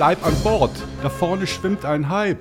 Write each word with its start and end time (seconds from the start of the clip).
bleib 0.00 0.24
an 0.24 0.34
Bord. 0.42 0.70
Da 1.02 1.10
vorne 1.10 1.46
schwimmt 1.46 1.84
ein 1.84 2.08
Hype. 2.08 2.40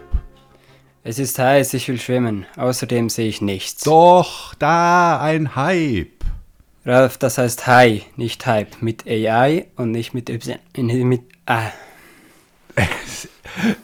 Es 1.03 1.19
ist 1.19 1.37
heiß, 1.37 1.73
ich 1.73 1.89
will 1.89 1.99
schwimmen. 1.99 2.45
Außerdem 2.55 3.09
sehe 3.09 3.27
ich 3.27 3.41
nichts. 3.41 3.83
Doch, 3.83 4.55
da 4.55 5.19
ein 5.19 5.57
Hype. 5.57 6.23
Ralf, 6.85 7.17
das 7.17 7.37
heißt 7.37 7.67
Hi, 7.67 8.03
nicht 8.15 8.45
Hype. 8.45 8.81
Mit 8.81 9.05
AI 9.05 9.65
und 9.75 9.91
nicht 9.91 10.13
mit 10.13 10.29
Y. 10.29 10.57
Mit 11.05 11.23
A. 11.47 11.63
Es, 12.75 13.27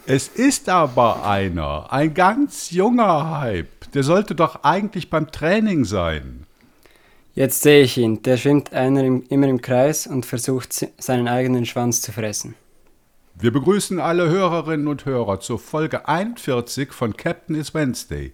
es 0.05 0.27
ist 0.29 0.69
aber 0.69 1.25
einer, 1.27 1.91
ein 1.91 2.13
ganz 2.13 2.71
junger 2.71 3.41
Hype. 3.41 3.91
Der 3.91 4.03
sollte 4.03 4.35
doch 4.35 4.63
eigentlich 4.63 5.09
beim 5.09 5.33
Training 5.33 5.83
sein. 5.83 6.45
Jetzt 7.33 7.63
sehe 7.63 7.83
ich 7.83 7.97
ihn. 7.97 8.23
Der 8.23 8.37
schwimmt 8.37 8.71
einer 8.71 9.03
im, 9.03 9.25
immer 9.27 9.49
im 9.49 9.61
Kreis 9.61 10.07
und 10.07 10.25
versucht 10.25 10.87
seinen 10.97 11.27
eigenen 11.27 11.65
Schwanz 11.65 11.99
zu 11.99 12.13
fressen. 12.13 12.55
Wir 13.37 13.51
begrüßen 13.51 13.99
alle 13.99 14.29
Hörerinnen 14.29 14.87
und 14.87 15.05
Hörer 15.05 15.41
zur 15.41 15.59
Folge 15.59 16.07
41 16.07 16.93
von 16.93 17.17
Captain 17.17 17.57
is 17.57 17.73
Wednesday, 17.73 18.31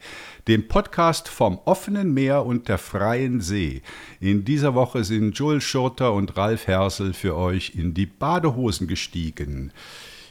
dem 0.48 0.68
Podcast 0.68 1.28
vom 1.28 1.58
offenen 1.66 2.14
Meer 2.14 2.46
und 2.46 2.68
der 2.68 2.78
freien 2.78 3.42
See. 3.42 3.82
In 4.20 4.46
dieser 4.46 4.76
Woche 4.76 5.04
sind 5.04 5.36
Joel 5.36 5.60
Schurter 5.60 6.14
und 6.14 6.38
Ralf 6.38 6.68
Hersel 6.68 7.16
für 7.16 7.36
euch 7.36 7.74
in 7.74 7.96
die 7.96 8.06
Badehosen 8.06 8.86
gestiegen. 8.86 9.74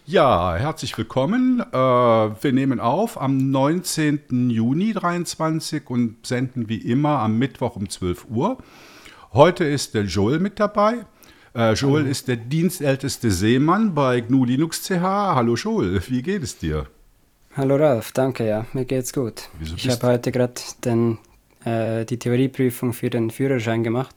Ja, 0.07 0.55
herzlich 0.55 0.97
willkommen. 0.97 1.59
Äh, 1.59 1.75
wir 1.75 2.53
nehmen 2.53 2.79
auf 2.79 3.21
am 3.21 3.51
19. 3.51 4.51
Juni 4.51 4.93
23 4.93 5.91
und 5.91 6.25
senden 6.25 6.69
wie 6.69 6.79
immer 6.79 7.19
am 7.19 7.41
Mittwoch 7.41 7.75
um 7.75 7.89
12 7.89 8.27
Uhr. 8.31 8.59
Heute 9.33 9.65
ist 9.65 9.95
der 9.95 10.05
Joel 10.05 10.39
mit 10.39 10.61
dabei. 10.61 11.07
Äh, 11.55 11.73
Joel 11.73 12.07
ist 12.07 12.29
der 12.29 12.37
dienstälteste 12.37 13.31
Seemann 13.31 13.95
bei 13.95 14.21
GNU 14.21 14.45
Linux 14.45 14.83
CH. 14.83 15.03
Hallo 15.03 15.57
Joel, 15.57 16.01
wie 16.09 16.23
geht 16.23 16.45
es 16.45 16.57
dir? 16.57 16.87
Hallo 17.57 17.75
Ralf, 17.75 18.13
danke, 18.13 18.47
ja, 18.47 18.67
mir 18.73 18.85
geht's 18.85 19.13
gut. 19.13 19.49
Wieso 19.59 19.75
ich 19.75 19.89
habe 19.91 20.07
heute 20.07 20.31
gerade 20.31 20.55
äh, 21.65 22.05
die 22.05 22.19
Theorieprüfung 22.19 22.93
für 22.93 23.11
den 23.11 23.31
Führerschein 23.31 23.83
gemacht. 23.83 24.15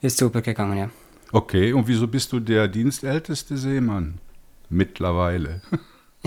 Ist 0.00 0.18
super 0.18 0.42
gegangen, 0.42 0.78
ja. 0.78 0.90
Okay, 1.32 1.72
und 1.72 1.88
wieso 1.88 2.06
bist 2.06 2.32
du 2.32 2.38
der 2.38 2.68
dienstälteste 2.68 3.56
Seemann? 3.56 4.18
Mittlerweile. 4.68 5.62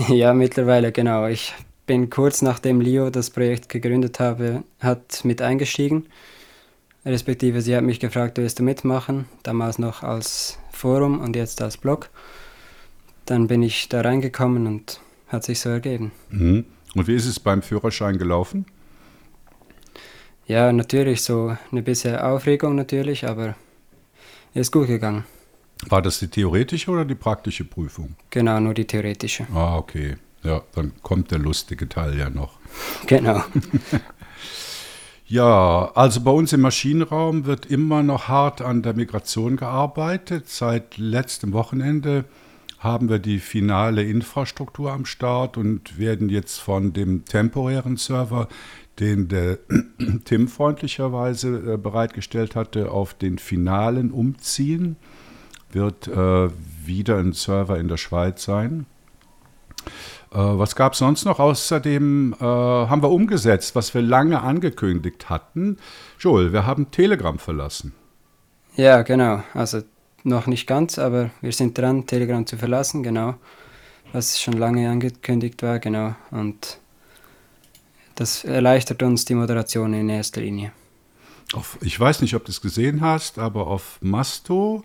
Ja, 0.08 0.34
mittlerweile, 0.34 0.90
genau. 0.90 1.28
Ich 1.28 1.54
bin 1.86 2.10
kurz 2.10 2.42
nachdem 2.42 2.80
Leo 2.80 3.10
das 3.10 3.30
Projekt 3.30 3.68
gegründet 3.68 4.18
habe, 4.18 4.64
hat 4.80 5.24
mit 5.24 5.40
eingestiegen. 5.40 6.06
Respektive 7.06 7.60
sie 7.60 7.76
hat 7.76 7.84
mich 7.84 8.00
gefragt, 8.00 8.38
willst 8.38 8.58
du 8.58 8.62
mitmachen? 8.62 9.26
Damals 9.42 9.78
noch 9.78 10.02
als 10.02 10.58
Forum 10.72 11.20
und 11.20 11.36
jetzt 11.36 11.60
als 11.60 11.76
Blog. 11.76 12.08
Dann 13.26 13.46
bin 13.46 13.62
ich 13.62 13.88
da 13.88 14.00
reingekommen 14.00 14.66
und 14.66 15.00
hat 15.28 15.44
sich 15.44 15.60
so 15.60 15.68
ergeben. 15.68 16.12
Mhm. 16.30 16.64
Und 16.94 17.08
wie 17.08 17.14
ist 17.14 17.26
es 17.26 17.40
beim 17.40 17.62
Führerschein 17.62 18.18
gelaufen? 18.18 18.66
Ja, 20.46 20.72
natürlich 20.72 21.22
so 21.22 21.56
eine 21.72 21.82
bisschen 21.82 22.16
Aufregung 22.16 22.74
natürlich, 22.74 23.26
aber 23.26 23.54
ist 24.52 24.72
gut 24.72 24.86
gegangen. 24.86 25.24
War 25.88 26.00
das 26.00 26.18
die 26.18 26.28
theoretische 26.28 26.90
oder 26.90 27.04
die 27.04 27.14
praktische 27.14 27.64
Prüfung? 27.64 28.14
Genau, 28.30 28.60
nur 28.60 28.74
die 28.74 28.86
theoretische. 28.86 29.46
Ah, 29.52 29.76
okay. 29.76 30.16
Ja, 30.42 30.62
dann 30.74 30.92
kommt 31.02 31.30
der 31.30 31.38
lustige 31.38 31.88
Teil 31.88 32.18
ja 32.18 32.28
noch. 32.28 32.58
Genau. 33.06 33.42
Ja, 35.26 35.90
also 35.94 36.20
bei 36.20 36.30
uns 36.30 36.52
im 36.52 36.60
Maschinenraum 36.60 37.46
wird 37.46 37.64
immer 37.66 38.02
noch 38.02 38.28
hart 38.28 38.60
an 38.60 38.82
der 38.82 38.92
Migration 38.92 39.56
gearbeitet. 39.56 40.48
Seit 40.48 40.98
letztem 40.98 41.54
Wochenende 41.54 42.26
haben 42.78 43.08
wir 43.08 43.18
die 43.18 43.38
finale 43.38 44.04
Infrastruktur 44.04 44.92
am 44.92 45.06
Start 45.06 45.56
und 45.56 45.98
werden 45.98 46.28
jetzt 46.28 46.58
von 46.58 46.92
dem 46.92 47.24
temporären 47.24 47.96
Server, 47.96 48.48
den 49.00 49.28
der 49.28 49.60
Tim 50.26 50.46
freundlicherweise 50.46 51.72
äh, 51.72 51.76
bereitgestellt 51.78 52.54
hatte, 52.54 52.90
auf 52.90 53.14
den 53.14 53.38
finalen 53.38 54.10
umziehen. 54.10 54.96
Wird 55.72 56.06
äh, 56.06 56.50
wieder 56.84 57.16
ein 57.16 57.32
Server 57.32 57.78
in 57.78 57.88
der 57.88 57.96
Schweiz 57.96 58.44
sein. 58.44 58.84
Äh, 60.34 60.38
was 60.38 60.74
gab 60.74 60.94
es 60.94 60.98
sonst 60.98 61.24
noch? 61.24 61.38
Außerdem 61.38 62.34
äh, 62.38 62.44
haben 62.44 63.02
wir 63.02 63.10
umgesetzt, 63.10 63.76
was 63.76 63.94
wir 63.94 64.02
lange 64.02 64.40
angekündigt 64.42 65.30
hatten. 65.30 65.78
Joel, 66.18 66.52
wir 66.52 66.66
haben 66.66 66.90
Telegram 66.90 67.38
verlassen. 67.38 67.94
Ja, 68.76 69.02
genau. 69.02 69.42
Also 69.54 69.82
noch 70.24 70.46
nicht 70.46 70.66
ganz, 70.66 70.98
aber 70.98 71.30
wir 71.40 71.52
sind 71.52 71.78
dran, 71.78 72.06
Telegram 72.06 72.44
zu 72.44 72.56
verlassen, 72.56 73.02
genau. 73.04 73.34
Was 74.12 74.40
schon 74.40 74.54
lange 74.54 74.90
angekündigt 74.90 75.62
war, 75.62 75.78
genau. 75.78 76.16
Und 76.30 76.78
das 78.16 78.44
erleichtert 78.44 79.02
uns 79.02 79.24
die 79.24 79.34
Moderation 79.34 79.92
in 79.94 80.08
erster 80.08 80.40
Linie. 80.40 80.72
Auf, 81.52 81.78
ich 81.80 81.98
weiß 81.98 82.22
nicht, 82.22 82.34
ob 82.34 82.44
du 82.44 82.50
es 82.50 82.60
gesehen 82.60 83.00
hast, 83.00 83.38
aber 83.38 83.68
auf 83.68 83.98
Masto, 84.00 84.82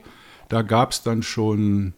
da 0.50 0.62
gab 0.62 0.92
es 0.92 1.04
dann 1.04 1.24
schon, 1.24 1.94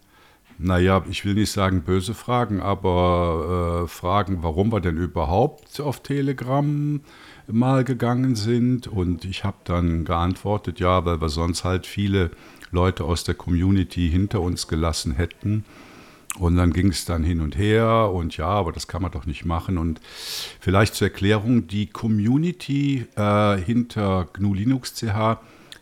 naja, 0.62 1.04
ich 1.10 1.26
will 1.26 1.34
nicht 1.34 1.52
sagen 1.52 1.82
böse 1.82 2.14
Fragen, 2.14 2.62
aber 2.62 3.84
äh, 3.84 3.88
Fragen, 3.88 4.44
warum 4.44 4.72
wir 4.72 4.80
denn 4.80 4.98
überhaupt 4.98 5.80
auf 5.82 6.02
Telegram 6.02 7.02
mal 7.48 7.84
gegangen 7.84 8.36
sind. 8.36 8.88
Und 8.88 9.26
ich 9.26 9.44
habe 9.44 9.58
dann 9.64 10.06
geantwortet, 10.06 10.80
ja, 10.80 11.06
weil 11.06 11.22
wir 11.22 11.30
sonst 11.30 11.64
halt 11.64 11.86
viele 11.88 12.32
Leute 12.72 13.04
aus 13.04 13.24
der 13.24 13.36
Community 13.36 14.10
hinter 14.10 14.42
uns 14.42 14.68
gelassen 14.68 15.14
hätten. 15.14 15.66
Und 16.40 16.56
dann 16.56 16.72
ging 16.72 16.88
es 16.88 17.04
dann 17.04 17.24
hin 17.24 17.42
und 17.42 17.58
her 17.58 18.10
und 18.14 18.38
ja, 18.38 18.48
aber 18.48 18.72
das 18.72 18.88
kann 18.88 19.02
man 19.02 19.12
doch 19.12 19.26
nicht 19.26 19.44
machen. 19.44 19.78
Und 19.78 20.00
vielleicht 20.62 20.96
zur 20.96 21.08
Erklärung, 21.10 21.68
die 21.68 21.88
Community 21.88 23.06
äh, 23.18 23.58
hinter 23.58 24.28
GNU 24.32 24.54
Linux 24.54 24.94
CH, 24.96 25.40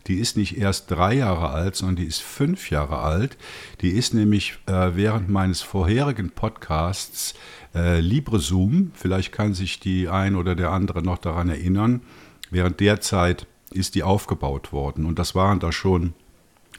die 0.07 0.15
ist 0.15 0.37
nicht 0.37 0.57
erst 0.57 0.89
drei 0.89 1.13
Jahre 1.13 1.49
alt, 1.49 1.75
sondern 1.75 1.97
die 1.97 2.05
ist 2.05 2.21
fünf 2.21 2.71
Jahre 2.71 2.99
alt. 2.99 3.37
Die 3.81 3.91
ist 3.91 4.13
nämlich 4.13 4.57
äh, 4.65 4.91
während 4.95 5.29
meines 5.29 5.61
vorherigen 5.61 6.31
Podcasts 6.31 7.35
äh, 7.75 7.99
LibreZoom, 7.99 8.91
vielleicht 8.93 9.31
kann 9.31 9.53
sich 9.53 9.79
die 9.79 10.09
ein 10.09 10.35
oder 10.35 10.55
der 10.55 10.71
andere 10.71 11.03
noch 11.03 11.17
daran 11.17 11.49
erinnern, 11.49 12.01
während 12.49 12.79
der 12.79 13.01
Zeit 13.01 13.45
ist 13.71 13.95
die 13.95 14.03
aufgebaut 14.03 14.71
worden. 14.71 15.05
Und 15.05 15.19
das 15.19 15.35
waren 15.35 15.59
da 15.59 15.71
schon 15.71 16.13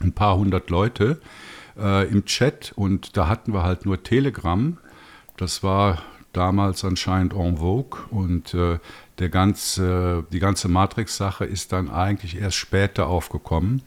ein 0.01 0.13
paar 0.13 0.37
hundert 0.37 0.69
Leute 0.69 1.21
äh, 1.77 2.07
im 2.09 2.25
Chat 2.25 2.73
und 2.75 3.15
da 3.17 3.27
hatten 3.27 3.53
wir 3.53 3.63
halt 3.63 3.85
nur 3.85 4.03
Telegram. 4.03 4.77
Das 5.37 5.63
war 5.63 6.01
damals 6.33 6.83
anscheinend 6.83 7.33
en 7.33 7.57
vogue 7.57 7.99
und 8.09 8.53
äh, 8.53 8.79
der 9.19 9.29
ganze, 9.29 10.25
die 10.31 10.39
ganze 10.39 10.67
Matrix-Sache 10.67 11.45
ist 11.45 11.71
dann 11.71 11.89
eigentlich 11.89 12.39
erst 12.39 12.57
später 12.57 13.07
aufgekommen. 13.07 13.81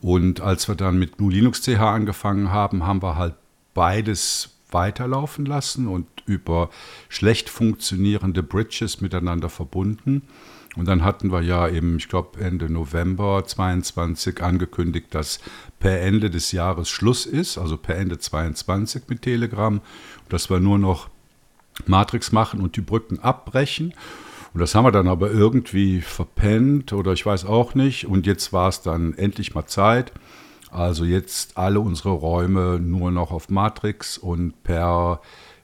Und 0.00 0.40
als 0.40 0.68
wir 0.68 0.74
dann 0.74 0.98
mit 0.98 1.18
GNU 1.18 1.30
Linux 1.30 1.62
CH 1.62 1.80
angefangen 1.80 2.50
haben, 2.52 2.86
haben 2.86 3.02
wir 3.02 3.16
halt 3.16 3.34
beides 3.74 4.50
weiterlaufen 4.70 5.44
lassen 5.46 5.86
und 5.86 6.06
über 6.26 6.70
schlecht 7.08 7.48
funktionierende 7.48 8.42
Bridges 8.42 9.00
miteinander 9.00 9.48
verbunden. 9.48 10.22
Und 10.76 10.86
dann 10.86 11.02
hatten 11.02 11.32
wir 11.32 11.40
ja 11.42 11.68
eben, 11.68 11.96
ich 11.96 12.08
glaube, 12.08 12.40
Ende 12.40 12.70
November 12.70 13.44
22 13.44 14.42
angekündigt, 14.42 15.08
dass 15.10 15.40
per 15.80 16.00
Ende 16.00 16.30
des 16.30 16.52
Jahres 16.52 16.88
Schluss 16.88 17.26
ist, 17.26 17.58
also 17.58 17.76
per 17.76 17.96
Ende 17.96 18.18
22 18.18 19.04
mit 19.08 19.22
Telegram, 19.22 19.80
dass 20.28 20.50
wir 20.50 20.60
nur 20.60 20.78
noch 20.78 21.08
Matrix 21.86 22.32
machen 22.32 22.60
und 22.60 22.76
die 22.76 22.80
Brücken 22.80 23.18
abbrechen. 23.20 23.94
Und 24.54 24.60
das 24.60 24.74
haben 24.74 24.84
wir 24.84 24.92
dann 24.92 25.08
aber 25.08 25.30
irgendwie 25.30 26.00
verpennt 26.00 26.92
oder 26.92 27.12
ich 27.12 27.24
weiß 27.24 27.44
auch 27.44 27.74
nicht. 27.74 28.06
Und 28.06 28.26
jetzt 28.26 28.52
war 28.52 28.68
es 28.68 28.82
dann 28.82 29.14
endlich 29.14 29.54
mal 29.54 29.66
Zeit. 29.66 30.12
Also 30.70 31.04
jetzt 31.04 31.56
alle 31.56 31.80
unsere 31.80 32.10
Räume 32.10 32.78
nur 32.80 33.10
noch 33.10 33.30
auf 33.30 33.48
Matrix 33.48 34.18
und 34.18 34.62
per 34.62 35.20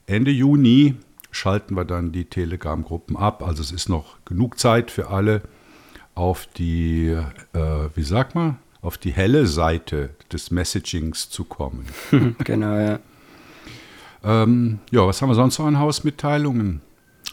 Ende 0.07 0.31
Juni 0.31 0.95
schalten 1.31 1.77
wir 1.77 1.85
dann 1.85 2.13
die 2.13 2.25
Telegram-Gruppen 2.27 3.17
ab. 3.17 3.43
Also 3.43 3.63
es 3.63 3.73
ist 3.73 3.89
noch 3.89 4.17
genug 4.25 4.59
Zeit 4.59 4.91
für 4.91 5.11
alle 5.11 5.43
auf 6.15 6.47
die, 6.57 7.09
äh, 7.09 7.89
wie 7.95 8.03
sagt 8.03 8.35
man, 8.35 8.59
auf 8.81 8.99
die 8.99 9.13
helle 9.13 9.47
Seite 9.47 10.11
des 10.33 10.51
Messagings 10.51 11.31
zu 11.31 11.45
kommen. 11.45 11.87
genau, 12.45 12.77
ja. 12.77 12.99
Ähm, 14.25 14.79
ja, 14.91 15.07
was 15.07 15.21
haben 15.21 15.29
wir 15.29 15.35
sonst 15.35 15.59
noch 15.59 15.67
an 15.67 15.79
Hausmitteilungen? 15.79 16.81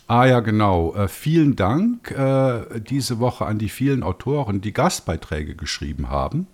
Ah 0.07 0.25
ja, 0.25 0.41
genau. 0.41 0.93
Äh, 0.93 1.07
vielen 1.07 1.55
Dank 1.55 2.11
äh, 2.11 2.81
diese 2.81 3.19
Woche 3.19 3.45
an 3.45 3.59
die 3.59 3.69
vielen 3.69 4.03
Autoren, 4.03 4.59
die 4.59 4.73
Gastbeiträge 4.73 5.55
geschrieben 5.55 6.09
haben. 6.09 6.47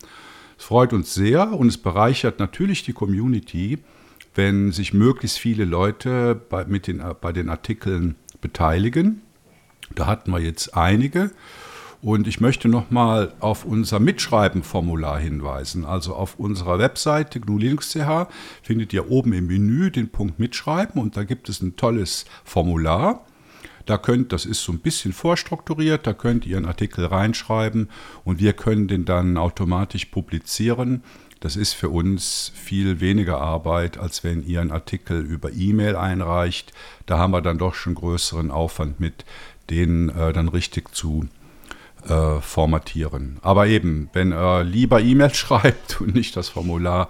Es 0.57 0.66
freut 0.66 0.94
uns 0.94 1.13
sehr 1.13 1.51
und 1.54 1.68
es 1.68 1.78
bereichert 1.78 2.39
natürlich 2.39 2.84
die 2.84 2.94
Community, 2.94 3.80
wenn 4.36 4.72
sich 4.72 4.94
möglichst 4.94 5.39
viele 5.39 5.66
Leute 5.66 6.40
bei, 6.50 6.66
mit 6.66 6.86
den, 6.86 7.04
bei 7.19 7.31
den 7.31 7.50
Artikeln 7.50 8.16
beteiligen. 8.42 9.24
Da 9.95 10.06
hatten 10.06 10.31
wir 10.31 10.40
jetzt 10.40 10.75
einige. 10.75 11.31
Und 12.02 12.28
ich 12.28 12.40
möchte 12.40 12.68
nochmal 12.68 13.34
auf 13.40 13.66
unser 13.66 14.00
Mitschreiben-Formular 14.00 15.20
hinweisen. 15.20 15.84
Also 15.84 16.14
auf 16.14 16.38
unserer 16.38 16.78
Webseite 16.78 17.40
GNU/Linux.ch 17.40 18.28
findet 18.62 18.94
ihr 18.94 19.10
oben 19.10 19.34
im 19.34 19.48
Menü 19.48 19.90
den 19.90 20.10
Punkt 20.10 20.38
Mitschreiben 20.38 21.02
und 21.02 21.18
da 21.18 21.24
gibt 21.24 21.50
es 21.50 21.62
ein 21.62 21.76
tolles 21.76 22.26
Formular. 22.44 23.26
Da 23.88 23.98
könnt, 23.98 24.32
das 24.34 24.46
ist 24.46 24.64
so 24.64 24.74
ein 24.74 24.80
bisschen 24.80 25.14
vorstrukturiert, 25.14 26.06
da 26.06 26.14
könnt 26.14 26.46
ihr 26.46 26.58
einen 26.58 26.66
Artikel 26.66 27.06
reinschreiben 27.06 27.90
und 28.26 28.40
wir 28.40 28.54
können 28.54 28.88
den 28.88 29.06
dann 29.06 29.38
automatisch 29.38 30.06
publizieren. 30.06 31.04
Das 31.40 31.56
ist 31.56 31.74
für 31.74 31.90
uns 31.90 32.52
viel 32.54 33.00
weniger 33.00 33.40
Arbeit, 33.40 33.98
als 33.98 34.24
wenn 34.24 34.46
ihr 34.46 34.62
einen 34.62 34.72
Artikel 34.72 35.22
über 35.22 35.54
E-Mail 35.54 35.96
einreicht. 35.96 36.74
Da 37.06 37.18
haben 37.18 37.32
wir 37.32 37.42
dann 37.42 37.60
doch 37.60 37.76
schon 37.76 37.96
größeren 37.96 38.52
Aufwand 38.52 39.00
mit, 39.00 39.24
den 39.70 40.10
äh, 40.10 40.34
dann 40.34 40.50
richtig 40.50 40.94
zu 40.94 41.28
äh, 42.08 42.42
formatieren. 42.42 43.38
Aber 43.42 43.68
eben, 43.68 44.10
wenn 44.14 44.32
er 44.32 44.64
lieber 44.64 45.02
E-Mail 45.02 45.34
schreibt 45.34 46.02
und 46.02 46.16
nicht 46.16 46.36
das 46.36 46.50
Formular, 46.50 47.10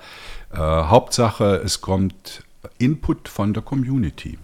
äh, 0.54 0.58
Hauptsache, 0.58 1.62
es 1.64 1.82
kommt 1.82 2.44
Input 2.78 3.28
von 3.28 3.54
der 3.54 3.64
Community. 3.64 4.38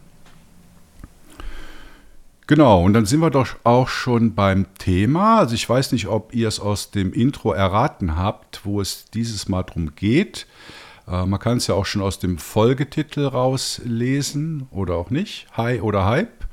Genau, 2.45 2.83
und 2.83 2.93
dann 2.93 3.05
sind 3.05 3.21
wir 3.21 3.29
doch 3.29 3.47
auch 3.63 3.87
schon 3.87 4.35
beim 4.35 4.65
Thema. 4.77 5.39
Also 5.39 5.55
ich 5.55 5.67
weiß 5.67 5.93
nicht, 5.93 6.07
ob 6.07 6.35
ihr 6.35 6.49
es 6.49 6.59
aus 6.59 6.91
dem 6.91 7.13
Intro 7.13 7.53
erraten 7.53 8.17
habt, 8.17 8.65
wo 8.65 8.81
es 8.81 9.05
dieses 9.05 9.47
Mal 9.47 9.63
drum 9.63 9.95
geht. 9.95 10.45
Äh, 11.07 11.25
man 11.25 11.39
kann 11.39 11.57
es 11.57 11.67
ja 11.67 11.75
auch 11.75 11.85
schon 11.85 12.01
aus 12.01 12.19
dem 12.19 12.37
Folgetitel 12.37 13.27
rauslesen 13.27 14.67
oder 14.71 14.95
auch 14.95 15.09
nicht. 15.09 15.47
Hi 15.53 15.79
oder 15.79 16.05
Hype. 16.05 16.45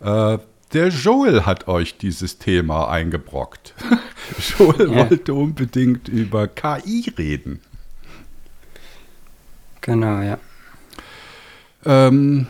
Äh, 0.00 0.38
der 0.72 0.88
Joel 0.88 1.44
hat 1.44 1.68
euch 1.68 1.98
dieses 1.98 2.38
Thema 2.38 2.88
eingebrockt. 2.88 3.74
Joel 4.58 4.90
ja. 4.90 5.10
wollte 5.10 5.34
unbedingt 5.34 6.08
über 6.08 6.48
KI 6.48 7.12
reden. 7.16 7.60
Genau, 9.80 10.20
ja. 10.20 10.38
Ähm, 11.84 12.46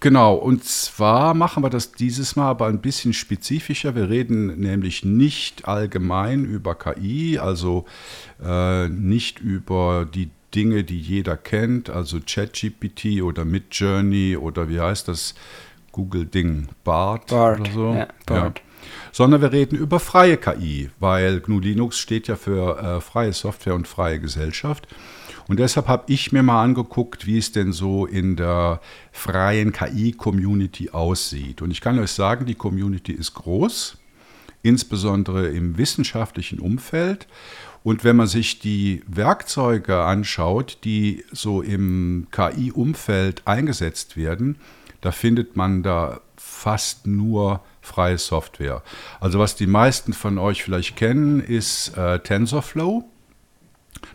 genau, 0.00 0.34
und 0.34 0.64
zwar 0.64 1.34
machen 1.34 1.62
wir 1.62 1.70
das 1.70 1.92
dieses 1.92 2.36
Mal 2.36 2.48
aber 2.50 2.66
ein 2.66 2.80
bisschen 2.80 3.12
spezifischer. 3.12 3.94
Wir 3.94 4.10
reden 4.10 4.60
nämlich 4.60 5.04
nicht 5.04 5.66
allgemein 5.66 6.44
über 6.44 6.74
KI, 6.74 7.38
also 7.38 7.86
äh, 8.44 8.88
nicht 8.88 9.40
über 9.40 10.06
die 10.12 10.28
Dinge, 10.54 10.84
die 10.84 11.00
jeder 11.00 11.36
kennt, 11.36 11.90
also 11.90 12.20
ChatGPT 12.24 13.22
oder 13.22 13.44
Midjourney 13.44 14.36
oder 14.36 14.68
wie 14.68 14.80
heißt 14.80 15.08
das? 15.08 15.34
Google-Ding, 15.94 16.68
BART, 16.82 17.28
BART 17.28 17.60
oder 17.60 17.70
so. 17.70 17.94
Ja, 17.94 18.08
BART. 18.26 18.58
Ja. 18.58 18.64
Sondern 19.12 19.40
wir 19.40 19.52
reden 19.52 19.78
über 19.78 20.00
freie 20.00 20.36
KI, 20.36 20.90
weil 20.98 21.40
GNU 21.40 21.60
Linux 21.60 21.98
steht 21.98 22.26
ja 22.26 22.36
für 22.36 22.78
äh, 22.78 23.00
freie 23.00 23.32
Software 23.32 23.74
und 23.74 23.86
freie 23.86 24.18
Gesellschaft. 24.18 24.88
Und 25.46 25.60
deshalb 25.60 25.88
habe 25.88 26.04
ich 26.08 26.32
mir 26.32 26.42
mal 26.42 26.62
angeguckt, 26.62 27.26
wie 27.26 27.38
es 27.38 27.52
denn 27.52 27.72
so 27.72 28.06
in 28.06 28.34
der 28.34 28.80
freien 29.12 29.72
KI-Community 29.72 30.90
aussieht. 30.90 31.62
Und 31.62 31.70
ich 31.70 31.80
kann 31.80 31.98
euch 31.98 32.10
sagen, 32.10 32.44
die 32.46 32.54
Community 32.54 33.12
ist 33.12 33.34
groß, 33.34 33.98
insbesondere 34.62 35.48
im 35.48 35.78
wissenschaftlichen 35.78 36.58
Umfeld. 36.58 37.28
Und 37.84 38.02
wenn 38.02 38.16
man 38.16 38.26
sich 38.26 38.58
die 38.58 39.02
Werkzeuge 39.06 40.02
anschaut, 40.02 40.78
die 40.84 41.24
so 41.30 41.60
im 41.62 42.26
KI-Umfeld 42.32 43.42
eingesetzt 43.46 44.16
werden, 44.16 44.56
da 45.04 45.12
findet 45.12 45.54
man 45.54 45.82
da 45.82 46.22
fast 46.38 47.06
nur 47.06 47.60
freie 47.82 48.16
Software. 48.16 48.82
Also 49.20 49.38
was 49.38 49.54
die 49.54 49.66
meisten 49.66 50.14
von 50.14 50.38
euch 50.38 50.64
vielleicht 50.64 50.96
kennen, 50.96 51.40
ist 51.40 51.94
äh, 51.98 52.20
TensorFlow. 52.20 53.04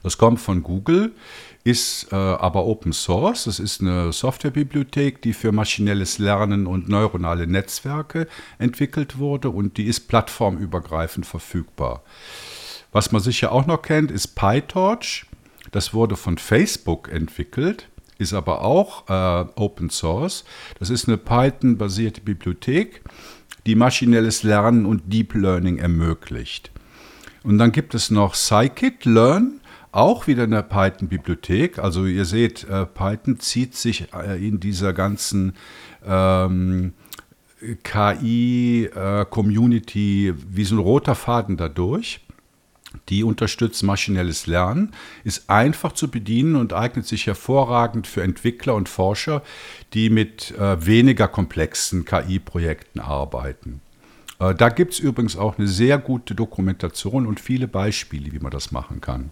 Das 0.01 0.17
kommt 0.17 0.39
von 0.39 0.63
Google, 0.63 1.11
ist 1.63 2.11
äh, 2.11 2.15
aber 2.15 2.65
Open 2.65 2.91
Source. 2.91 3.43
Das 3.43 3.59
ist 3.59 3.81
eine 3.81 4.11
Softwarebibliothek, 4.11 5.21
die 5.21 5.33
für 5.33 5.51
maschinelles 5.51 6.17
Lernen 6.17 6.65
und 6.65 6.89
neuronale 6.89 7.45
Netzwerke 7.45 8.27
entwickelt 8.57 9.19
wurde 9.19 9.51
und 9.51 9.77
die 9.77 9.85
ist 9.85 10.07
plattformübergreifend 10.07 11.27
verfügbar. 11.27 12.01
Was 12.91 13.11
man 13.11 13.21
sicher 13.21 13.51
auch 13.51 13.67
noch 13.67 13.83
kennt, 13.83 14.09
ist 14.09 14.29
PyTorch. 14.29 15.27
Das 15.71 15.93
wurde 15.93 16.15
von 16.15 16.39
Facebook 16.39 17.09
entwickelt 17.09 17.89
ist 18.19 18.33
aber 18.33 18.61
auch 18.61 19.09
äh, 19.09 19.45
Open 19.55 19.89
Source. 19.89 20.43
Das 20.77 20.91
ist 20.91 21.07
eine 21.07 21.17
Python-basierte 21.17 22.21
Bibliothek, 22.21 23.01
die 23.65 23.75
maschinelles 23.75 24.43
Lernen 24.43 24.85
und 24.85 25.11
Deep 25.11 25.33
Learning 25.33 25.77
ermöglicht. 25.77 26.69
Und 27.43 27.57
dann 27.57 27.71
gibt 27.71 27.95
es 27.95 28.11
noch 28.11 28.35
Scikit-Learn, 28.35 29.61
auch 29.91 30.27
wieder 30.27 30.43
eine 30.43 30.61
Python-Bibliothek. 30.61 31.79
Also 31.79 32.05
ihr 32.05 32.25
seht, 32.25 32.65
äh, 32.65 32.85
Python 32.85 33.39
zieht 33.39 33.73
sich 33.75 34.13
äh, 34.13 34.45
in 34.45 34.59
dieser 34.59 34.93
ganzen 34.93 35.53
ähm, 36.05 36.93
KI-Community 37.83 40.27
äh, 40.27 40.35
wie 40.49 40.65
so 40.65 40.75
ein 40.75 40.79
roter 40.79 41.15
Faden 41.15 41.57
dadurch. 41.57 42.21
Die 43.09 43.23
unterstützt 43.23 43.83
maschinelles 43.83 44.47
Lernen, 44.47 44.93
ist 45.23 45.49
einfach 45.49 45.93
zu 45.93 46.09
bedienen 46.09 46.55
und 46.55 46.73
eignet 46.73 47.07
sich 47.07 47.27
hervorragend 47.27 48.07
für 48.07 48.21
Entwickler 48.21 48.75
und 48.75 48.87
Forscher, 48.87 49.41
die 49.93 50.09
mit 50.09 50.51
äh, 50.51 50.85
weniger 50.85 51.27
komplexen 51.27 52.05
KI-Projekten 52.05 52.99
arbeiten. 52.99 53.81
Äh, 54.39 54.55
da 54.55 54.69
gibt 54.69 54.93
es 54.93 54.99
übrigens 54.99 55.37
auch 55.37 55.57
eine 55.57 55.67
sehr 55.67 55.97
gute 55.97 56.35
Dokumentation 56.35 57.25
und 57.25 57.39
viele 57.39 57.67
Beispiele, 57.67 58.31
wie 58.31 58.39
man 58.39 58.51
das 58.51 58.71
machen 58.71 59.01
kann. 59.01 59.31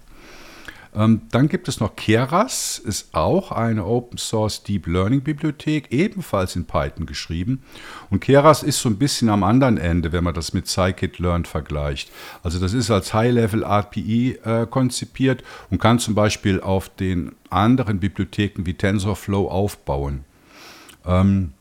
Ähm, 0.97 1.21
dann 1.29 1.47
gibt 1.47 1.67
es 1.67 1.79
noch 1.79 1.95
Keras, 1.95 2.79
ist 2.79 3.13
auch 3.13 3.51
eine 3.51 3.85
Open 3.85 4.17
Source 4.17 4.63
Deep 4.63 4.87
Learning 4.87 5.21
Bibliothek, 5.21 5.91
ebenfalls 5.91 6.55
in 6.55 6.65
Python 6.65 7.05
geschrieben. 7.05 7.61
Und 8.09 8.21
Keras 8.21 8.63
ist 8.63 8.81
so 8.81 8.89
ein 8.89 8.97
bisschen 8.97 9.29
am 9.29 9.43
anderen 9.43 9.77
Ende, 9.77 10.11
wenn 10.11 10.23
man 10.23 10.33
das 10.33 10.53
mit 10.53 10.67
Scikit-Learn 10.67 11.45
vergleicht. 11.45 12.09
Also 12.41 12.57
das 12.57 12.73
ist 12.73 12.89
als 12.89 13.13
High-Level 13.13 13.63
RPI 13.63 14.39
äh, 14.43 14.65
konzipiert 14.65 15.43
und 15.69 15.79
kann 15.79 15.99
zum 15.99 16.15
Beispiel 16.15 16.61
auf 16.61 16.89
den 16.89 17.33
anderen 17.51 17.99
Bibliotheken 17.99 18.65
wie 18.65 18.73
TensorFlow 18.73 19.49
aufbauen. 19.49 20.23
Ähm, 21.05 21.53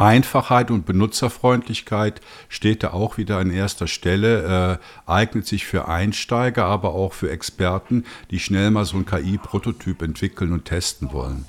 Einfachheit 0.00 0.70
und 0.70 0.86
Benutzerfreundlichkeit 0.86 2.22
steht 2.48 2.82
da 2.82 2.92
auch 2.92 3.18
wieder 3.18 3.36
an 3.36 3.50
erster 3.50 3.86
Stelle, 3.86 4.78
äh, 5.06 5.10
eignet 5.10 5.46
sich 5.46 5.66
für 5.66 5.88
Einsteiger, 5.88 6.64
aber 6.64 6.94
auch 6.94 7.12
für 7.12 7.30
Experten, 7.30 8.04
die 8.30 8.40
schnell 8.40 8.70
mal 8.70 8.86
so 8.86 8.96
ein 8.96 9.04
KI-Prototyp 9.04 10.00
entwickeln 10.00 10.52
und 10.52 10.64
testen 10.64 11.12
wollen. 11.12 11.44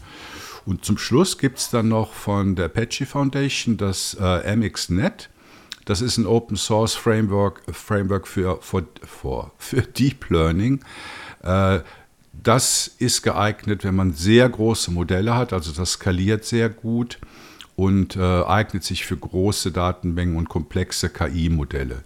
Und 0.65 0.83
zum 0.83 0.97
Schluss 0.97 1.37
gibt 1.37 1.59
es 1.59 1.69
dann 1.69 1.87
noch 1.87 2.11
von 2.11 2.55
der 2.55 2.65
Apache 2.65 3.05
Foundation 3.05 3.77
das 3.77 4.17
äh, 4.19 4.55
MXNet. 4.55 5.29
Das 5.85 6.01
ist 6.01 6.17
ein 6.17 6.27
Open 6.27 6.57
Source 6.57 6.93
Framework, 6.93 7.61
Framework 7.71 8.27
für, 8.27 8.59
für, 8.61 8.85
für, 9.03 9.51
für 9.57 9.81
Deep 9.81 10.29
Learning. 10.29 10.83
Äh, 11.41 11.79
das 12.33 12.87
ist 12.97 13.21
geeignet, 13.23 13.83
wenn 13.85 13.95
man 13.95 14.13
sehr 14.13 14.47
große 14.49 14.91
Modelle 14.91 15.35
hat, 15.35 15.53
also 15.53 15.71
das 15.71 15.93
skaliert 15.93 16.43
sehr 16.43 16.69
gut 16.69 17.17
und 17.75 18.15
äh, 18.15 18.43
eignet 18.43 18.83
sich 18.83 19.05
für 19.05 19.17
große 19.17 19.71
Datenmengen 19.71 20.35
und 20.35 20.49
komplexe 20.49 21.09
KI-Modelle. 21.09 22.03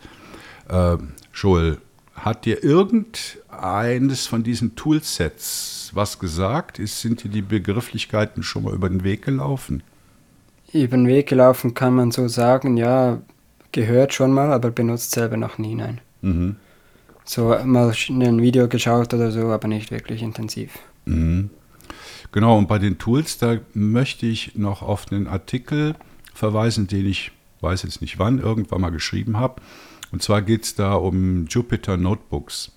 Äh, 0.69 0.97
Joel, 1.33 1.77
hat 2.15 2.45
dir 2.45 2.63
irgendeines 2.63 4.27
von 4.27 4.43
diesen 4.43 4.75
Toolsets 4.75 5.91
was 5.93 6.19
gesagt? 6.19 6.79
Ist, 6.79 7.01
sind 7.01 7.23
dir 7.23 7.29
die 7.29 7.41
Begrifflichkeiten 7.41 8.43
schon 8.43 8.63
mal 8.63 8.73
über 8.73 8.89
den 8.89 9.03
Weg 9.03 9.23
gelaufen? 9.23 9.83
Über 10.71 10.97
den 10.97 11.07
Weg 11.07 11.27
gelaufen 11.27 11.73
kann 11.73 11.95
man 11.95 12.11
so 12.11 12.27
sagen, 12.27 12.77
ja, 12.77 13.21
gehört 13.71 14.13
schon 14.13 14.31
mal, 14.31 14.51
aber 14.51 14.71
benutzt 14.71 15.11
selber 15.11 15.37
noch 15.37 15.57
nie, 15.57 15.75
nein. 15.75 15.99
Mhm. 16.21 16.55
So 17.23 17.55
mal 17.65 17.93
ein 18.09 18.41
Video 18.41 18.67
geschaut 18.67 19.13
oder 19.13 19.31
so, 19.31 19.49
aber 19.49 19.67
nicht 19.67 19.91
wirklich 19.91 20.21
intensiv. 20.21 20.71
Mhm. 21.05 21.49
Genau, 22.31 22.57
und 22.57 22.67
bei 22.67 22.79
den 22.79 22.97
Tools, 22.97 23.37
da 23.37 23.57
möchte 23.73 24.25
ich 24.25 24.55
noch 24.55 24.81
auf 24.81 25.11
einen 25.11 25.27
Artikel 25.27 25.95
verweisen, 26.33 26.87
den 26.87 27.05
ich, 27.05 27.31
weiß 27.61 27.83
jetzt 27.83 28.01
nicht 28.01 28.19
wann, 28.19 28.39
irgendwann 28.39 28.81
mal 28.81 28.89
geschrieben 28.89 29.37
habe. 29.37 29.61
Und 30.11 30.21
zwar 30.21 30.41
geht 30.41 30.63
es 30.63 30.75
da 30.75 30.93
um 30.93 31.45
Jupyter 31.47 31.97
Notebooks. 31.97 32.71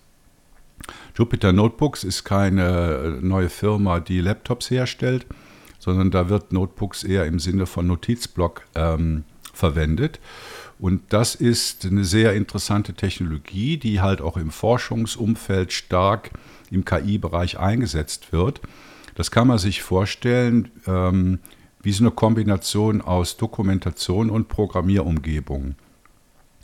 Jupyter 1.16 1.52
Notebooks 1.52 2.04
ist 2.04 2.24
keine 2.24 3.18
neue 3.20 3.48
Firma, 3.48 4.00
die 4.00 4.20
Laptops 4.20 4.70
herstellt, 4.70 5.26
sondern 5.78 6.10
da 6.10 6.28
wird 6.28 6.52
Notebooks 6.52 7.04
eher 7.04 7.26
im 7.26 7.38
Sinne 7.38 7.66
von 7.66 7.86
Notizblock 7.86 8.62
ähm, 8.74 9.24
verwendet. 9.52 10.20
Und 10.78 11.02
das 11.12 11.34
ist 11.34 11.84
eine 11.86 12.04
sehr 12.04 12.34
interessante 12.34 12.94
Technologie, 12.94 13.76
die 13.76 14.00
halt 14.00 14.20
auch 14.20 14.36
im 14.36 14.50
Forschungsumfeld 14.50 15.72
stark 15.72 16.30
im 16.70 16.84
KI-Bereich 16.84 17.58
eingesetzt 17.58 18.32
wird. 18.32 18.60
Das 19.18 19.32
kann 19.32 19.48
man 19.48 19.58
sich 19.58 19.82
vorstellen 19.82 20.70
ähm, 20.86 21.40
wie 21.82 21.90
so 21.90 22.04
eine 22.04 22.12
Kombination 22.12 23.00
aus 23.00 23.36
Dokumentation 23.36 24.30
und 24.30 24.46
Programmierumgebung. 24.46 25.74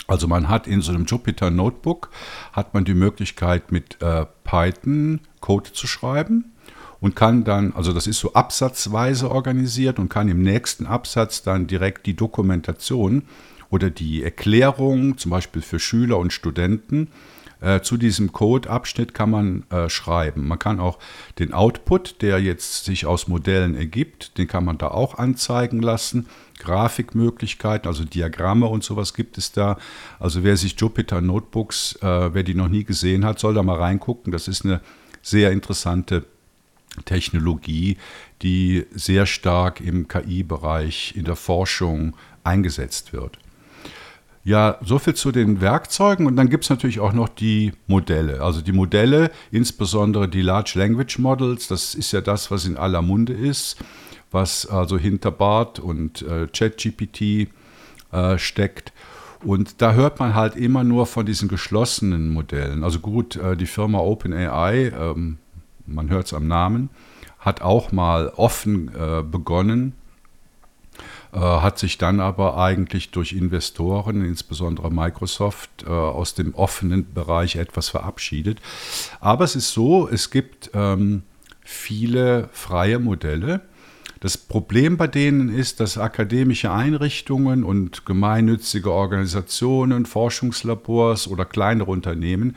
Also 0.07 0.29
man 0.29 0.49
hat 0.49 0.69
in 0.69 0.81
so 0.81 0.93
einem 0.93 1.05
Jupyter 1.05 1.51
Notebook 1.51 2.11
hat 2.53 2.73
man 2.73 2.85
die 2.85 2.95
Möglichkeit 2.95 3.73
mit 3.73 4.01
äh, 4.01 4.27
Python 4.45 5.19
Code 5.41 5.73
zu 5.73 5.89
schreiben 5.89 6.53
und 7.01 7.17
kann 7.17 7.43
dann, 7.43 7.73
also 7.73 7.93
das 7.93 8.07
ist 8.07 8.21
so 8.21 8.35
absatzweise 8.35 9.33
organisiert 9.33 9.99
und 9.99 10.09
kann 10.09 10.29
im 10.29 10.41
nächsten 10.41 10.87
Absatz 10.87 11.43
dann 11.43 11.67
direkt 11.67 12.07
die 12.07 12.15
Dokumentation 12.15 13.25
oder 13.69 13.91
die 13.91 14.23
Erklärung, 14.23 15.19
zum 15.19 15.33
Beispiel 15.33 15.61
für 15.61 15.81
Schüler 15.81 16.19
und 16.19 16.33
Studenten, 16.33 17.09
äh, 17.65 17.81
zu 17.81 17.97
diesem 17.97 18.33
Code-Abschnitt 18.33 19.15
kann 19.15 19.31
man 19.31 19.65
äh, 19.71 19.89
schreiben. 19.89 20.47
Man 20.47 20.59
kann 20.59 20.81
auch 20.81 20.99
den 21.39 21.55
Output, 21.55 22.21
der 22.21 22.39
jetzt 22.39 22.85
sich 22.85 23.07
aus 23.07 23.27
Modellen 23.27 23.75
ergibt, 23.75 24.37
den 24.37 24.47
kann 24.47 24.65
man 24.65 24.77
da 24.77 24.89
auch 24.89 25.17
anzeigen 25.17 25.81
lassen. 25.81 26.27
Grafikmöglichkeiten, 26.59 27.89
also 27.89 28.05
Diagramme 28.05 28.67
und 28.67 28.85
sowas 28.85 29.15
gibt 29.15 29.39
es 29.39 29.53
da. 29.53 29.79
Also 30.21 30.45
wer 30.45 30.57
sich 30.59 30.79
Jupyter 30.79 31.23
Notebooks, 31.23 31.97
äh, 32.03 32.35
wer 32.35 32.43
die 32.43 32.55
noch 32.55 32.69
nie 32.69 32.85
gesehen 32.85 33.25
hat, 33.25 33.39
soll 33.39 33.55
da 33.55 33.63
mal 33.63 33.79
reingucken. 33.79 34.31
Das 34.31 34.47
ist 34.47 34.65
eine 34.65 34.81
sehr 35.23 35.51
interessante 35.51 36.27
Technologie, 37.07 37.97
die 38.43 38.85
sehr 38.93 39.25
stark 39.25 39.81
im 39.81 40.07
KI-Bereich 40.07 41.15
in 41.17 41.25
der 41.25 41.37
Forschung 41.37 42.15
eingesetzt 42.45 43.13
wird. 43.15 43.39
Ja, 44.47 44.77
soviel 44.85 45.15
zu 45.15 45.33
den 45.33 45.63
Werkzeugen 45.63 46.27
und 46.27 46.37
dann 46.37 46.51
gibt 46.51 46.65
es 46.65 46.71
natürlich 46.71 47.01
auch 47.01 47.15
noch 47.15 47.31
die 47.31 47.73
Modelle. 47.87 48.43
Also 48.43 48.61
die 48.61 48.73
Modelle, 48.73 49.31
insbesondere 49.51 50.29
die 50.29 50.43
Large 50.43 50.75
Language 50.75 51.19
Models, 51.19 51.67
das 51.67 51.95
ist 51.95 52.13
ja 52.13 52.21
das, 52.21 52.51
was 52.51 52.67
in 52.67 52.77
aller 52.77 53.01
Munde 53.01 53.33
ist, 53.33 53.79
was 54.31 54.67
also 54.67 54.99
hinter 54.99 55.31
BART 55.31 55.79
und 55.79 56.21
äh, 56.21 56.47
ChatGPT 56.47 57.49
äh, 58.13 58.37
steckt. 58.37 58.93
Und 59.43 59.81
da 59.81 59.95
hört 59.95 60.21
man 60.21 60.35
halt 60.35 60.57
immer 60.57 60.85
nur 60.85 61.07
von 61.07 61.25
diesen 61.25 61.49
geschlossenen 61.49 62.29
Modellen. 62.29 62.85
Also 62.85 62.99
gut, 62.99 63.37
äh, 63.37 63.57
die 63.57 63.67
Firma 63.67 63.99
OpenAI, 64.01 64.93
ähm, 64.95 65.39
man 65.87 66.11
hört 66.11 66.27
es 66.27 66.35
am 66.35 66.49
Namen, 66.49 66.91
hat 67.39 67.63
auch 67.63 67.93
mal 67.93 68.29
offen 68.37 68.91
äh, 68.95 69.23
begonnen 69.23 69.95
hat 71.39 71.79
sich 71.79 71.99
dann 71.99 72.21
aber 72.21 72.57
eigentlich 72.59 73.11
durch 73.11 73.33
Investoren, 73.33 74.25
insbesondere 74.25 74.91
Microsoft, 74.91 75.85
äh, 75.87 75.91
aus 75.91 76.35
dem 76.35 76.55
offenen 76.55 77.13
Bereich 77.13 77.57
etwas 77.57 77.89
verabschiedet. 77.89 78.61
Aber 79.21 79.45
es 79.45 79.57
ist 79.57 79.73
so, 79.73 80.09
es 80.09 80.31
gibt 80.31 80.71
ähm, 80.75 81.23
viele 81.63 82.49
freie 82.53 82.99
Modelle. 82.99 83.63
Das 84.21 84.39
Problem 84.39 84.97
bei 84.97 85.07
denen 85.07 85.55
ist, 85.55 85.81
dass 85.81 85.99
akademische 85.99 86.73
Einrichtungen 86.73 87.63
und 87.63 88.07
gemeinnützige 88.07 88.91
Organisationen, 88.91 90.07
Forschungslabors 90.07 91.29
oder 91.29 91.45
kleinere 91.45 91.91
Unternehmen 91.91 92.57